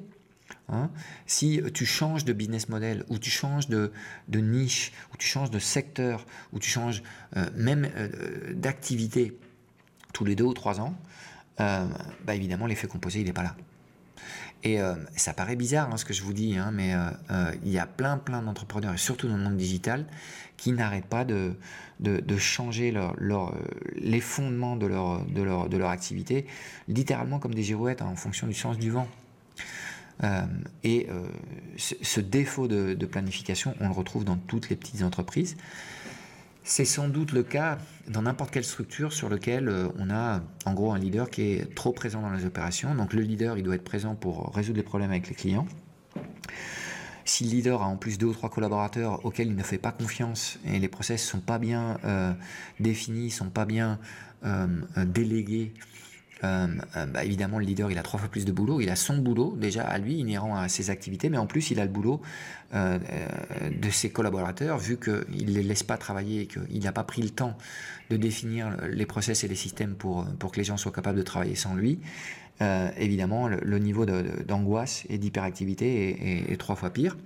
Hein. 0.68 0.90
si 1.26 1.60
tu 1.74 1.86
changes 1.86 2.24
de 2.24 2.32
business 2.34 2.68
model, 2.68 3.04
ou 3.08 3.18
tu 3.18 3.30
changes 3.30 3.68
de, 3.68 3.90
niche, 4.28 4.92
ou 5.12 5.16
tu 5.16 5.26
changes 5.26 5.50
de 5.50 5.58
secteur, 5.58 6.26
ou 6.52 6.58
tu 6.58 6.70
changes 6.70 7.02
même 7.54 7.90
d'activité 8.54 9.36
tous 10.12 10.24
les 10.24 10.36
deux 10.36 10.44
ou 10.44 10.54
trois 10.54 10.80
ans, 10.80 10.94
bah 11.58 12.34
évidemment 12.34 12.66
l'effet 12.66 12.86
composé 12.86 13.20
il 13.20 13.26
n'est 13.26 13.32
pas 13.32 13.42
là. 13.42 13.56
Et 14.64 14.80
euh, 14.80 14.94
ça 15.16 15.32
paraît 15.32 15.56
bizarre 15.56 15.90
hein, 15.92 15.96
ce 15.96 16.04
que 16.04 16.12
je 16.12 16.22
vous 16.22 16.32
dis, 16.32 16.56
hein, 16.56 16.70
mais 16.72 16.94
euh, 16.94 17.10
euh, 17.30 17.52
il 17.64 17.72
y 17.72 17.78
a 17.78 17.86
plein 17.86 18.16
plein 18.16 18.42
d'entrepreneurs, 18.42 18.94
et 18.94 18.98
surtout 18.98 19.28
dans 19.28 19.36
le 19.36 19.42
monde 19.42 19.56
digital, 19.56 20.06
qui 20.56 20.72
n'arrêtent 20.72 21.06
pas 21.06 21.24
de, 21.24 21.56
de, 21.98 22.36
changer 22.36 22.94
les 23.96 24.20
fondements 24.20 24.76
de 24.76 24.86
leur, 24.86 25.24
de, 25.24 25.42
leur, 25.42 25.68
de 25.68 25.76
leur 25.76 25.90
activité, 25.90 26.46
littéralement 26.86 27.40
comme 27.40 27.54
des 27.54 27.64
girouettes 27.64 28.02
hein, 28.02 28.08
en 28.12 28.14
fonction 28.14 28.46
du 28.46 28.54
sens 28.54 28.78
du 28.78 28.90
vent. 28.90 29.08
et 30.84 31.08
ce, 31.76 32.20
défaut 32.20 32.68
de, 32.68 33.06
planification, 33.06 33.74
on 33.80 33.88
le 33.88 33.94
retrouve 33.94 34.24
dans 34.24 34.36
toutes 34.36 34.68
les 34.68 34.76
petites 34.76 35.02
entreprises. 35.02 35.56
C'est 36.64 36.84
sans 36.84 37.08
doute 37.08 37.32
le 37.32 37.42
cas 37.42 37.78
dans 38.08 38.22
n'importe 38.22 38.52
quelle 38.52 38.64
structure 38.64 39.12
sur 39.12 39.28
laquelle 39.28 39.68
euh, 39.68 39.88
on 39.98 40.10
a 40.10 40.40
en 40.64 40.74
gros 40.74 40.92
un 40.92 40.98
leader 40.98 41.28
qui 41.28 41.42
est 41.42 41.74
trop 41.74 41.92
présent 41.92 42.22
dans 42.22 42.30
les 42.30 42.44
opérations. 42.44 42.94
Donc 42.94 43.12
le 43.12 43.22
leader, 43.22 43.58
il 43.58 43.64
doit 43.64 43.74
être 43.74 43.84
présent 43.84 44.14
pour 44.14 44.54
résoudre 44.54 44.76
les 44.76 44.84
problèmes 44.84 45.10
avec 45.10 45.28
les 45.28 45.34
clients. 45.34 45.66
Si 47.24 47.44
le 47.44 47.50
leader 47.50 47.82
a 47.82 47.86
en 47.86 47.96
plus 47.96 48.16
deux 48.16 48.26
ou 48.26 48.32
trois 48.32 48.48
collaborateurs 48.48 49.24
auxquels 49.24 49.48
il 49.48 49.56
ne 49.56 49.62
fait 49.62 49.78
pas 49.78 49.92
confiance 49.92 50.58
et 50.66 50.78
les 50.78 50.88
process 50.88 51.24
sont 51.24 51.40
pas 51.40 51.58
bien 51.58 51.98
euh, 52.04 52.32
définis, 52.78 53.30
sont 53.30 53.50
pas 53.50 53.64
bien 53.64 53.98
euh, 54.44 54.66
délégués, 55.04 55.72
euh, 56.44 56.66
euh, 56.96 57.06
bah, 57.06 57.24
évidemment, 57.24 57.58
le 57.58 57.64
leader, 57.64 57.90
il 57.90 57.98
a 57.98 58.02
trois 58.02 58.18
fois 58.18 58.28
plus 58.28 58.44
de 58.44 58.52
boulot. 58.52 58.80
Il 58.80 58.90
a 58.90 58.96
son 58.96 59.18
boulot, 59.18 59.56
déjà 59.56 59.84
à 59.84 59.98
lui, 59.98 60.16
inhérent 60.16 60.56
à 60.56 60.68
ses 60.68 60.90
activités, 60.90 61.28
mais 61.28 61.38
en 61.38 61.46
plus, 61.46 61.70
il 61.70 61.80
a 61.80 61.84
le 61.84 61.90
boulot 61.90 62.20
euh, 62.74 62.98
de 63.70 63.90
ses 63.90 64.10
collaborateurs, 64.10 64.78
vu 64.78 64.98
qu'il 64.98 65.46
ne 65.46 65.52
les 65.52 65.62
laisse 65.62 65.82
pas 65.82 65.96
travailler 65.96 66.42
et 66.42 66.46
qu'il 66.46 66.82
n'a 66.82 66.92
pas 66.92 67.04
pris 67.04 67.22
le 67.22 67.30
temps 67.30 67.56
de 68.10 68.16
définir 68.16 68.76
les 68.88 69.06
process 69.06 69.44
et 69.44 69.48
les 69.48 69.54
systèmes 69.54 69.94
pour, 69.94 70.26
pour 70.38 70.52
que 70.52 70.56
les 70.56 70.64
gens 70.64 70.76
soient 70.76 70.92
capables 70.92 71.18
de 71.18 71.22
travailler 71.22 71.54
sans 71.54 71.74
lui. 71.74 71.98
évidemment, 72.96 73.48
le, 73.48 73.78
niveau 73.78 74.06
d'angoisse 74.06 75.04
et 75.08 75.18
d'hyperactivité 75.18 76.52
est, 76.52 76.56
trois 76.56 76.76
fois 76.76 76.90
pire. 76.90 77.16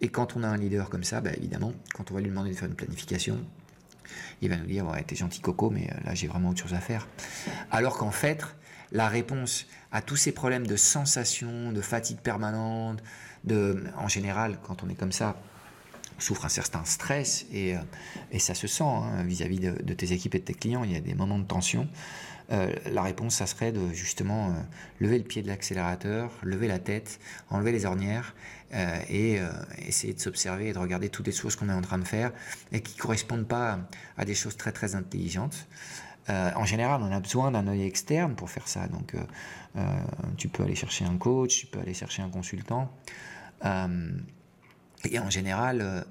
Et 0.00 0.08
quand 0.08 0.36
on 0.36 0.42
a 0.42 0.48
un 0.48 0.56
leader 0.56 0.90
comme 0.90 1.04
ça, 1.04 1.20
bah, 1.20 1.30
évidemment, 1.36 1.72
quand 1.94 2.10
on 2.10 2.14
va 2.14 2.20
lui 2.20 2.28
demander 2.28 2.50
de 2.50 2.56
faire 2.56 2.68
une 2.68 2.74
planification, 2.74 3.38
il 4.42 4.48
va 4.48 4.56
nous 4.56 4.66
dire 4.66 4.86
ouais, 4.86 5.02
t'es 5.02 5.16
gentil 5.16 5.40
Coco, 5.40 5.70
mais 5.70 5.88
là 6.04 6.14
j'ai 6.14 6.26
vraiment 6.26 6.50
autre 6.50 6.62
chose 6.62 6.74
à 6.74 6.80
faire. 6.80 7.08
Alors 7.70 7.98
qu'en 7.98 8.10
fait, 8.10 8.44
la 8.92 9.08
réponse 9.08 9.66
à 9.92 10.02
tous 10.02 10.16
ces 10.16 10.32
problèmes 10.32 10.66
de 10.66 10.76
sensation, 10.76 11.72
de 11.72 11.80
fatigue 11.80 12.18
permanente, 12.18 13.02
de, 13.44 13.84
en 13.96 14.08
général, 14.08 14.58
quand 14.62 14.82
on 14.82 14.88
est 14.88 14.94
comme 14.94 15.12
ça, 15.12 15.36
on 16.16 16.20
souffre 16.20 16.44
un 16.44 16.50
certain 16.50 16.84
stress 16.84 17.46
et, 17.52 17.76
euh, 17.76 18.38
ça 18.38 18.54
se 18.54 18.66
sent 18.66 18.84
hein, 18.84 19.22
vis-à-vis 19.24 19.60
de, 19.60 19.94
tes 19.94 20.12
équipes 20.12 20.34
et 20.34 20.38
de 20.38 20.44
tes 20.44 20.54
clients. 20.54 20.84
Il 20.84 20.92
y 20.92 20.96
a 20.96 21.00
des 21.00 21.14
moments 21.14 21.38
de 21.38 21.44
tension. 21.44 21.88
Euh, 22.52 22.72
la 22.90 23.02
réponse, 23.02 23.36
ça 23.36 23.46
serait 23.46 23.72
de 23.72 23.88
justement 23.92 24.48
euh, 24.48 24.52
lever 25.00 25.18
le 25.18 25.24
pied 25.24 25.42
de 25.42 25.48
l'accélérateur, 25.48 26.30
lever 26.42 26.68
la 26.68 26.78
tête, 26.78 27.18
enlever 27.50 27.72
les 27.72 27.86
ornières 27.86 28.34
et 29.08 29.38
essayer 29.78 30.12
de 30.12 30.18
s'observer 30.18 30.68
et 30.68 30.72
de 30.72 30.78
regarder 30.78 31.08
toutes 31.08 31.26
les 31.26 31.32
choses 31.32 31.54
qu'on 31.54 31.68
est 31.68 31.72
en 31.72 31.80
train 31.82 31.98
de 31.98 32.04
faire 32.04 32.32
et 32.72 32.80
qui 32.80 32.96
correspondent 32.96 33.46
pas 33.46 33.78
à 34.18 34.24
des 34.24 34.34
choses 34.34 34.56
très 34.56 34.72
très 34.72 34.96
intelligentes. 34.96 35.68
Euh, 36.28 36.50
en 36.56 36.64
général, 36.64 37.02
on 37.02 37.12
a 37.12 37.20
besoin 37.20 37.50
d'un 37.50 37.66
œil 37.68 37.82
externe 37.82 38.34
pour 38.34 38.50
faire 38.50 38.66
ça. 38.66 38.88
Donc, 38.88 39.14
euh, 39.14 39.20
euh, 39.76 39.82
tu 40.36 40.48
peux 40.48 40.64
aller 40.64 40.74
chercher 40.74 41.04
un 41.04 41.16
coach, 41.16 41.60
tu 41.60 41.66
peux 41.66 41.78
aller 41.78 41.94
chercher 41.94 42.22
un 42.22 42.30
consultant. 42.30 42.90
et 43.64 45.18
en 45.18 45.30
général, 45.30 46.04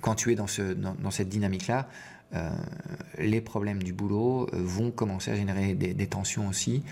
quand 0.00 0.14
tu 0.14 0.32
es 0.32 0.34
dans, 0.34 0.46
cette 0.46 1.28
dynamique-là, 1.28 1.88
les 3.18 3.40
problèmes 3.40 3.82
du 3.82 3.92
boulot 3.92 4.48
vont 4.52 4.90
commencer 4.90 5.30
à 5.30 5.34
générer 5.34 5.74
des, 5.74 6.06
tensions 6.06 6.48
aussi 6.48 6.82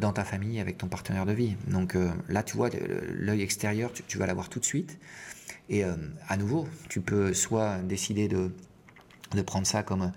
dans 0.00 0.12
ta 0.12 0.24
famille 0.24 0.60
avec 0.60 0.78
ton 0.78 0.88
partenaire 0.88 1.26
de 1.26 1.32
vie. 1.32 1.56
Donc 1.68 1.96
là, 2.28 2.42
tu 2.42 2.56
vois, 2.56 2.70
l'œil 3.12 3.42
extérieur, 3.42 3.92
tu, 3.92 4.18
vas 4.18 4.26
l'avoir 4.26 4.48
tout 4.48 4.58
de 4.58 4.64
suite. 4.64 4.98
Et 5.68 5.84
à 6.28 6.36
nouveau, 6.36 6.66
tu 6.88 7.00
peux 7.00 7.32
soit 7.34 7.78
décider 7.78 8.28
de, 8.28 8.50
prendre 9.46 9.66
ça 9.66 9.82
comme 9.82 10.12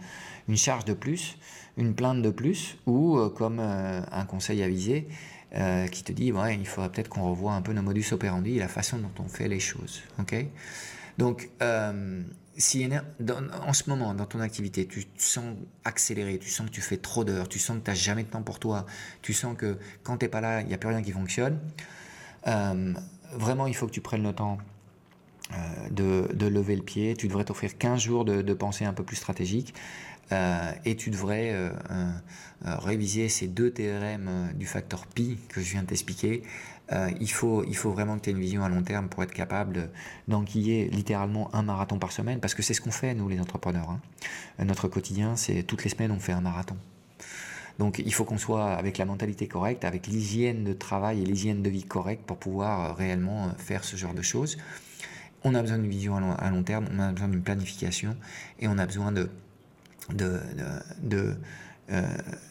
une 0.47 0.57
charge 0.57 0.85
de 0.85 0.93
plus, 0.93 1.37
une 1.77 1.93
plainte 1.93 2.21
de 2.21 2.29
plus, 2.29 2.77
ou 2.85 3.17
euh, 3.17 3.29
comme 3.29 3.59
euh, 3.59 4.01
un 4.11 4.25
conseil 4.25 4.63
avisé 4.63 5.07
euh, 5.55 5.87
qui 5.87 6.03
te 6.03 6.11
dit 6.11 6.31
ouais, 6.31 6.55
il 6.55 6.67
faudrait 6.67 6.91
peut-être 6.91 7.09
qu'on 7.09 7.29
revoie 7.29 7.53
un 7.53 7.61
peu 7.61 7.73
nos 7.73 7.81
modus 7.81 8.05
operandi 8.11 8.57
et 8.57 8.59
la 8.59 8.67
façon 8.67 8.97
dont 8.97 9.11
on 9.19 9.27
fait 9.27 9.47
les 9.47 9.59
choses. 9.59 10.01
ok? 10.19 10.35
Donc, 11.17 11.49
si 12.57 12.87
en 12.89 13.73
ce 13.73 13.89
moment, 13.89 14.13
dans 14.13 14.25
ton 14.25 14.39
activité, 14.39 14.87
tu 14.87 15.05
te 15.05 15.21
sens 15.21 15.55
accéléré, 15.83 16.39
tu 16.39 16.49
sens 16.49 16.67
que 16.67 16.73
tu 16.73 16.81
fais 16.81 16.97
trop 16.97 17.23
d'heures, 17.23 17.47
tu 17.47 17.59
sens 17.59 17.77
que 17.79 17.83
tu 17.83 17.91
n'as 17.91 17.95
jamais 17.95 18.23
de 18.23 18.29
temps 18.29 18.43
pour 18.43 18.59
toi, 18.59 18.85
tu 19.21 19.33
sens 19.33 19.55
que 19.57 19.77
quand 20.03 20.17
tu 20.17 20.25
n'es 20.25 20.29
pas 20.29 20.41
là, 20.41 20.61
il 20.61 20.67
n'y 20.67 20.73
a 20.73 20.77
plus 20.77 20.89
rien 20.89 21.01
qui 21.01 21.11
fonctionne, 21.11 21.59
vraiment, 22.45 23.67
il 23.67 23.75
faut 23.75 23.87
que 23.87 23.91
tu 23.91 24.01
prennes 24.01 24.23
le 24.23 24.33
temps 24.33 24.57
de, 25.91 26.27
de, 26.33 26.47
lever 26.47 26.75
le 26.75 26.83
pied. 26.83 27.15
Tu 27.15 27.27
devrais 27.27 27.45
t'offrir 27.45 27.77
15 27.77 28.01
jours 28.01 28.25
de, 28.25 28.53
pensée 28.53 28.85
un 28.85 28.93
peu 28.93 29.03
plus 29.03 29.15
stratégique. 29.15 29.73
Euh, 30.33 30.71
et 30.83 30.97
tu 30.97 31.09
devrais 31.09 31.51
euh, 31.53 31.69
euh, 31.91 32.75
réviser 32.79 33.29
ces 33.29 33.47
deux 33.47 33.71
théorèmes 33.71 34.51
du 34.55 34.65
facteur 34.65 35.07
pi 35.07 35.37
que 35.47 35.61
je 35.61 35.71
viens 35.71 35.83
de 35.83 35.87
t'expliquer. 35.87 36.43
Il, 36.91 37.31
faut, 37.31 37.63
il 37.65 37.75
faut 37.75 37.91
vraiment 37.91 38.17
que 38.17 38.23
tu 38.23 38.29
aies 38.29 38.33
une 38.33 38.39
vision 38.39 38.63
à 38.63 38.69
long 38.69 38.83
terme 38.83 39.09
pour 39.09 39.23
être 39.23 39.33
capable 39.33 39.89
d'enquiller 40.27 40.87
littéralement 40.89 41.53
un 41.53 41.63
marathon 41.63 41.99
par 41.99 42.11
semaine, 42.11 42.39
parce 42.39 42.53
que 42.53 42.61
c'est 42.61 42.73
ce 42.73 42.81
qu'on 42.81 42.91
fait, 42.91 43.13
nous 43.13 43.27
les 43.27 43.39
entrepreneurs. 43.39 43.89
Hein. 43.89 43.99
Notre 44.65 44.87
quotidien, 44.87 45.35
c'est 45.35 45.63
toutes 45.63 45.83
les 45.83 45.89
semaines, 45.89 46.11
on 46.11 46.19
fait 46.19 46.33
un 46.33 46.41
marathon. 46.41 46.77
Donc 47.79 47.99
il 47.99 48.13
faut 48.13 48.25
qu'on 48.25 48.37
soit 48.37 48.73
avec 48.73 48.97
la 48.97 49.05
mentalité 49.05 49.47
correcte, 49.47 49.85
avec 49.85 50.07
l'hygiène 50.07 50.63
de 50.63 50.73
travail 50.73 51.21
et 51.21 51.25
l'hygiène 51.25 51.61
de 51.61 51.69
vie 51.69 51.83
correcte 51.83 52.25
pour 52.25 52.37
pouvoir 52.37 52.95
réellement 52.95 53.49
faire 53.57 53.83
ce 53.83 53.95
genre 53.95 54.13
de 54.13 54.21
choses. 54.21 54.57
on 55.43 55.53
a 55.53 55.61
besoin 55.61 55.77
d'une 55.77 55.89
vision 55.89 56.15
à 56.15 56.49
long, 56.49 56.63
terme, 56.63 56.87
on 56.91 56.99
a 56.99 57.11
besoin 57.11 57.27
d'une 57.27 57.43
planification 57.43 58.15
et 58.59 58.67
on 58.67 58.77
a 58.77 58.85
besoin 58.85 59.11
de, 59.11 59.29
euh, 61.89 62.05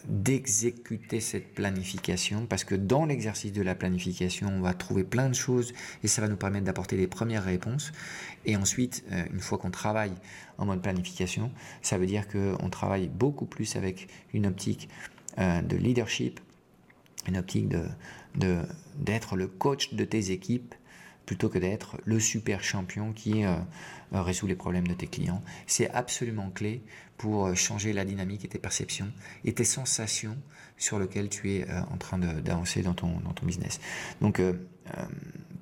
d'exécuter 0.08 1.20
cette 1.20 1.52
planification 1.54 2.46
parce 2.46 2.64
que 2.64 2.74
dans 2.74 3.04
l'exercice 3.04 3.52
de 3.52 3.60
la 3.60 3.74
planification, 3.74 4.48
on 4.48 4.60
va 4.60 4.72
trouver 4.72 5.04
plein 5.04 5.28
de 5.28 5.34
choses 5.34 5.74
et 6.02 6.08
ça 6.08 6.22
va 6.22 6.28
nous 6.28 6.38
permettre 6.38 6.64
d'apporter 6.64 6.96
des 6.96 7.06
premières 7.06 7.44
réponses. 7.44 7.92
Et 8.46 8.56
ensuite, 8.56 9.04
euh, 9.12 9.24
une 9.30 9.40
fois 9.40 9.58
qu'on 9.58 9.70
travaille 9.70 10.14
en 10.56 10.64
mode 10.64 10.80
planification, 10.80 11.50
ça 11.82 11.98
veut 11.98 12.06
dire 12.06 12.26
qu'on 12.28 12.70
travaille 12.70 13.08
beaucoup 13.08 13.44
plus 13.44 13.76
avec 13.76 14.08
une 14.32 14.46
optique 14.46 14.88
euh, 15.38 15.60
de 15.60 15.76
leadership, 15.76 16.40
une 17.28 17.36
optique 17.36 17.68
d'être 18.36 19.36
le 19.36 19.48
coach 19.48 19.92
de 19.92 20.04
tes 20.04 20.30
équipes 20.30 20.74
plutôt 21.26 21.48
que 21.48 21.58
d'être 21.58 21.98
le 22.04 22.20
super 22.20 22.62
champion 22.62 23.12
qui 23.12 23.44
euh, 23.44 23.56
euh, 24.14 24.22
résout 24.22 24.46
les 24.46 24.54
problèmes 24.54 24.86
de 24.86 24.94
tes 24.94 25.08
clients. 25.08 25.42
C'est 25.66 25.90
absolument 25.90 26.50
clé 26.50 26.82
pour 27.18 27.46
euh, 27.46 27.54
changer 27.54 27.92
la 27.92 28.04
dynamique 28.04 28.44
et 28.44 28.48
tes 28.48 28.58
perceptions 28.58 29.12
et 29.44 29.52
tes 29.52 29.64
sensations 29.64 30.38
sur 30.78 30.98
lesquelles 30.98 31.28
tu 31.28 31.52
es 31.52 31.66
en 31.90 31.96
train 31.96 32.18
d'avancer 32.18 32.82
dans 32.82 32.92
ton, 32.92 33.18
dans 33.20 33.32
ton 33.32 33.46
business. 33.46 33.80
Donc, 34.20 34.42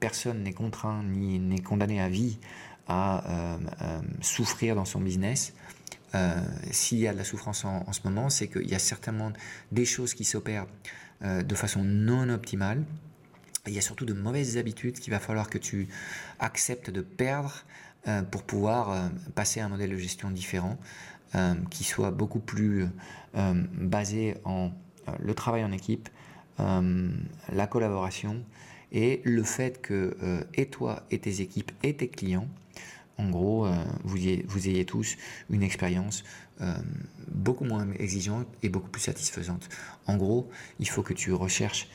personne 0.00 0.42
n'est 0.42 0.52
contraint 0.52 1.04
ni 1.04 1.38
n'est 1.38 1.60
condamné 1.60 2.00
à 2.00 2.08
vie 2.08 2.40
à 2.88 3.22
souffrir 4.20 4.74
dans 4.74 4.84
son 4.84 5.00
business. 5.00 5.54
S'il 6.72 6.98
y 6.98 7.06
a 7.06 7.12
de 7.12 7.18
la 7.18 7.22
souffrance 7.22 7.64
en 7.64 7.92
ce 7.92 8.00
moment, 8.02 8.28
c'est 8.28 8.48
qu'il 8.48 8.68
y 8.68 8.74
a 8.74 8.80
certainement 8.80 9.32
des 9.70 9.84
choses 9.84 10.14
qui 10.14 10.24
s'opèrent 10.24 10.66
de 11.22 11.54
façon 11.54 11.84
non 11.84 12.28
optimale 12.28 12.82
il 13.66 13.72
y 13.74 13.78
a 13.78 13.82
surtout 13.82 14.04
de 14.04 14.12
mauvaises 14.12 14.56
habitudes 14.58 14.98
qu'il 14.98 15.12
va 15.12 15.20
falloir 15.20 15.48
que 15.48 15.58
tu 15.58 15.88
acceptes 16.38 16.90
de 16.90 17.00
perdre 17.00 17.64
euh, 18.06 18.22
pour 18.22 18.42
pouvoir 18.42 18.90
euh, 18.90 19.08
passer 19.34 19.60
à 19.60 19.66
un 19.66 19.68
modèle 19.68 19.90
de 19.90 19.96
gestion 19.96 20.30
différent 20.30 20.78
euh, 21.34 21.54
qui 21.70 21.84
soit 21.84 22.10
beaucoup 22.10 22.40
plus 22.40 22.86
basé 23.34 24.36
en 24.44 24.70
le 25.20 25.34
travail 25.34 25.64
en 25.64 25.72
équipe, 25.72 26.08
la 26.58 27.66
collaboration 27.66 28.44
et 28.92 29.20
le 29.24 29.42
fait 29.42 29.82
que 29.82 30.16
et 30.54 30.66
toi 30.66 31.02
et 31.10 31.18
tes 31.18 31.40
équipes 31.40 31.72
et 31.82 31.96
tes 31.96 32.06
clients, 32.06 32.46
en 33.18 33.28
gros, 33.28 33.66
vous, 34.04 34.18
ayez, 34.18 34.44
vous 34.46 34.68
ayez 34.68 34.84
tous 34.84 35.16
une 35.50 35.64
expérience 35.64 36.22
beaucoup 37.26 37.64
moins 37.64 37.90
exigeante 37.98 38.46
et 38.62 38.68
beaucoup 38.68 38.88
plus 38.88 39.02
satisfaisante. 39.02 39.68
En 40.06 40.16
gros, 40.16 40.48
il 40.78 40.88
faut 40.88 41.02
que 41.02 41.12
tu 41.12 41.32
recherches 41.32 41.88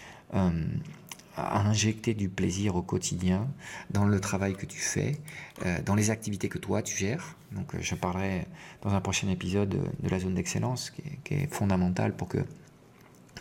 à 1.40 1.68
injecter 1.68 2.14
du 2.14 2.30
plaisir 2.30 2.76
au 2.76 2.82
quotidien 2.82 3.48
dans 3.90 4.06
le 4.06 4.20
travail 4.20 4.56
que 4.56 4.66
tu 4.66 4.80
fais, 4.80 5.18
euh, 5.66 5.78
dans 5.86 5.96
les 5.96 6.10
activités 6.10 6.50
que 6.50 6.58
toi 6.58 6.82
tu 6.82 6.96
gères. 6.98 7.36
Donc, 7.52 7.74
euh, 7.74 7.80
je 7.82 7.96
parlerai 7.96 8.46
dans 8.82 8.94
un 8.94 9.02
prochain 9.02 9.30
épisode 9.30 9.70
de, 9.70 10.10
la 10.10 10.20
zone 10.20 10.36
d'excellence 10.36 10.92
qui, 11.24 11.34
est 11.34 11.52
fondamentale 11.52 12.16
pour 12.16 12.28
que 12.28 12.40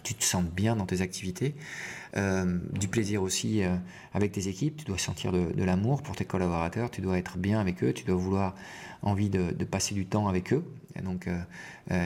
tu 0.02 0.14
te 0.14 0.24
sentes 0.24 0.50
bien 0.50 0.76
dans 0.76 0.86
tes 0.86 1.00
activités. 1.00 1.54
Euh, 2.16 2.58
du 2.72 2.88
plaisir 2.88 3.22
aussi 3.22 3.62
avec 4.14 4.32
tes 4.32 4.48
équipes. 4.48 4.78
Tu 4.78 4.84
dois 4.84 4.96
sentir 4.96 5.32
de, 5.32 5.62
l'amour 5.62 6.02
pour 6.02 6.16
tes 6.16 6.24
collaborateurs. 6.24 6.90
Tu 6.90 7.02
dois 7.02 7.18
être 7.18 7.36
bien 7.36 7.60
avec 7.60 7.82
eux. 7.84 7.92
Tu 7.92 8.04
dois 8.04 8.16
vouloir 8.16 8.54
envie 9.02 9.28
de, 9.28 9.52
passer 9.64 9.94
du 9.94 10.06
temps 10.06 10.28
avec 10.28 10.52
eux. 10.52 10.64
Donc, 11.04 11.28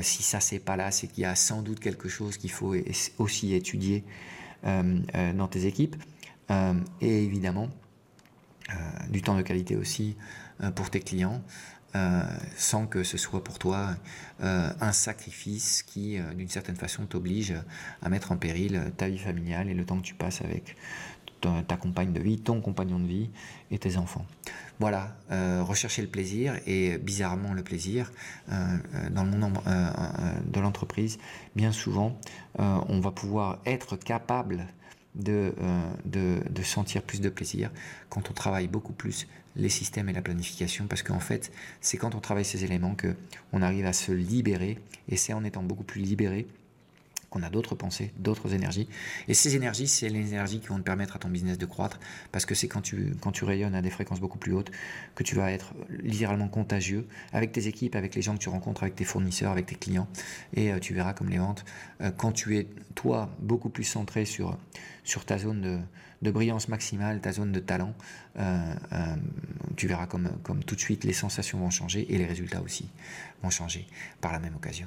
si 0.03 0.23
ça 0.23 0.41
c'est 0.41 0.59
pas 0.59 0.77
là, 0.77 0.91
c'est 0.91 1.07
qu'il 1.07 1.23
y 1.23 1.27
a 1.27 1.37
sans 1.37 1.63
doute 1.63 1.79
quelque 1.79 2.09
chose 2.09 2.39
qu'il 2.39 2.51
faut 2.51 2.75
aussi 3.19 3.55
étudier 3.55 4.05
dans 4.65 5.49
tes 5.49 5.67
équipes. 5.67 5.97
Euh, 6.51 6.75
et 7.01 7.25
évidemment, 7.25 7.69
du 9.11 9.23
temps 9.23 9.37
de 9.37 9.43
qualité 9.43 9.77
aussi 9.77 10.17
pour 10.75 10.89
tes 10.89 11.01
clients. 11.01 11.43
sans 12.57 12.87
que 12.87 13.03
ce 13.03 13.19
soit 13.19 13.45
pour 13.45 13.59
toi 13.59 13.97
un 14.41 14.93
sacrifice 14.93 15.83
qui, 15.83 16.19
d'une 16.37 16.49
certaine 16.49 16.77
façon, 16.77 17.05
t'oblige 17.05 17.55
à 18.01 18.09
mettre 18.09 18.33
en 18.33 18.37
péril 18.37 18.93
ta 18.97 19.09
vie 19.09 19.19
familiale 19.19 19.69
et 19.69 19.75
le 19.75 19.85
temps 19.85 19.99
que 19.99 20.07
tu 20.07 20.15
passes 20.15 20.41
avec 20.41 20.77
ta, 21.43 21.77
compagne 21.77 22.13
de 22.13 22.21
vie, 22.21 22.39
ton 22.39 22.61
compagnon 22.61 22.99
de 22.99 23.07
vie 23.07 23.31
et 23.71 23.79
tes 23.79 23.97
enfants. 23.97 24.25
Voilà, 24.81 25.17
rechercher 25.61 26.03
le 26.03 26.09
plaisir 26.09 26.59
et 26.67 26.99
bizarrement 26.99 27.53
le 27.53 27.63
plaisir 27.63 28.11
dans 28.49 29.25
le 29.25 29.31
monde 29.31 29.53
de 30.47 30.61
l'entreprise, 30.61 31.19
bien 31.55 31.73
souvent, 31.73 32.19
on 32.59 33.01
va 33.01 33.11
pouvoir 33.11 33.59
être 33.67 33.97
capable 33.97 34.67
de, 35.15 36.63
sentir 36.63 37.03
plus 37.03 37.21
de 37.21 37.29
plaisir 37.29 37.71
quand 38.09 38.31
on 38.31 38.33
travaille 38.33 38.69
beaucoup 38.69 38.93
plus 38.93 39.27
les 39.57 39.69
systèmes 39.69 40.09
et 40.09 40.13
la 40.13 40.23
planification 40.23 40.87
parce 40.87 41.03
qu'en 41.03 41.21
fait 41.21 41.53
c'est 41.81 41.99
quand 41.99 42.15
on 42.15 42.21
travaille 42.21 42.45
ces 42.45 42.65
éléments 42.65 42.95
que 42.95 43.15
on 43.53 43.61
arrive 43.61 43.85
à 43.85 43.93
se 43.93 44.13
libérer 44.13 44.79
et 45.09 45.17
c'est 45.17 45.35
en 45.35 45.45
étant 45.45 45.63
beaucoup 45.63 45.85
plus 45.85 46.01
libéré 46.01 46.47
qu'on 47.33 47.43
a 47.43 47.51
d'autres 47.51 47.75
pensées, 47.75 48.13
d'autres 48.19 48.55
énergies. 48.55 48.89
Et 49.27 49.35
ces 49.35 49.57
énergies, 49.57 49.89
c'est 49.89 50.09
les 50.09 50.33
énergies 50.33 50.61
qui 50.61 50.69
vont 50.69 50.77
te 50.77 50.83
permettre 50.83 51.17
à 51.17 51.19
ton 51.19 51.29
business 51.29 51.59
de 51.59 51.67
croître, 51.67 51.99
parce 52.31 52.45
que 52.45 52.55
c'est 52.55 52.69
quand 52.69 52.83
tu, 52.83 53.15
quand 53.21 53.33
tu 53.33 53.45
rayonnes 53.45 53.75
à 53.75 53.83
des 53.83 53.91
fréquences 53.91 54.21
beaucoup 54.21 54.39
plus 54.39 54.53
hautes 54.53 54.71
que 55.15 55.23
tu 55.23 55.35
vas 55.35 55.51
être 55.51 55.75
littéralement 56.03 56.49
contagieux 56.49 57.07
avec 57.33 57.53
tes 57.53 57.67
équipes, 57.67 57.97
avec 57.97 58.15
les 58.15 58.23
gens 58.23 58.35
que 58.35 58.41
tu 58.41 58.51
rencontres, 58.51 58.83
avec 58.83 58.95
tes 58.95 59.05
fournisseurs, 59.05 59.51
avec 59.51 59.67
tes 59.67 59.75
clients. 59.75 60.07
Et 60.55 60.73
euh, 60.73 60.79
tu 60.79 60.93
verras 60.95 61.15
comme 61.15 61.31
les 61.31 61.39
ventes, 61.39 61.65
euh, 62.03 62.11
quand 62.11 62.33
tu 62.33 62.59
es, 62.59 62.67
toi, 62.95 63.31
beaucoup 63.41 63.71
plus 63.71 63.85
centré 63.85 64.27
sur, 64.27 64.59
ta 65.27 65.39
zone 65.39 65.63
de, 65.63 65.79
de 66.21 66.31
brillance 66.31 66.69
maximale, 66.69 67.21
ta 67.21 67.33
zone 67.33 67.53
de 67.53 67.61
talent, 67.61 67.95
euh, 68.39 68.75
tu 69.77 69.87
verras 69.87 70.07
comme, 70.07 70.31
comme 70.43 70.63
tout 70.65 70.75
de 70.75 70.81
suite 70.81 71.05
les 71.05 71.15
sensations 71.15 71.59
vont 71.59 71.71
changer 71.71 72.13
et 72.13 72.19
les 72.19 72.27
résultats 72.27 72.61
aussi 72.61 72.89
vont 73.43 73.51
changer 73.51 73.87
par 74.21 74.33
la 74.33 74.39
même 74.39 74.55
occasion. 74.55 74.87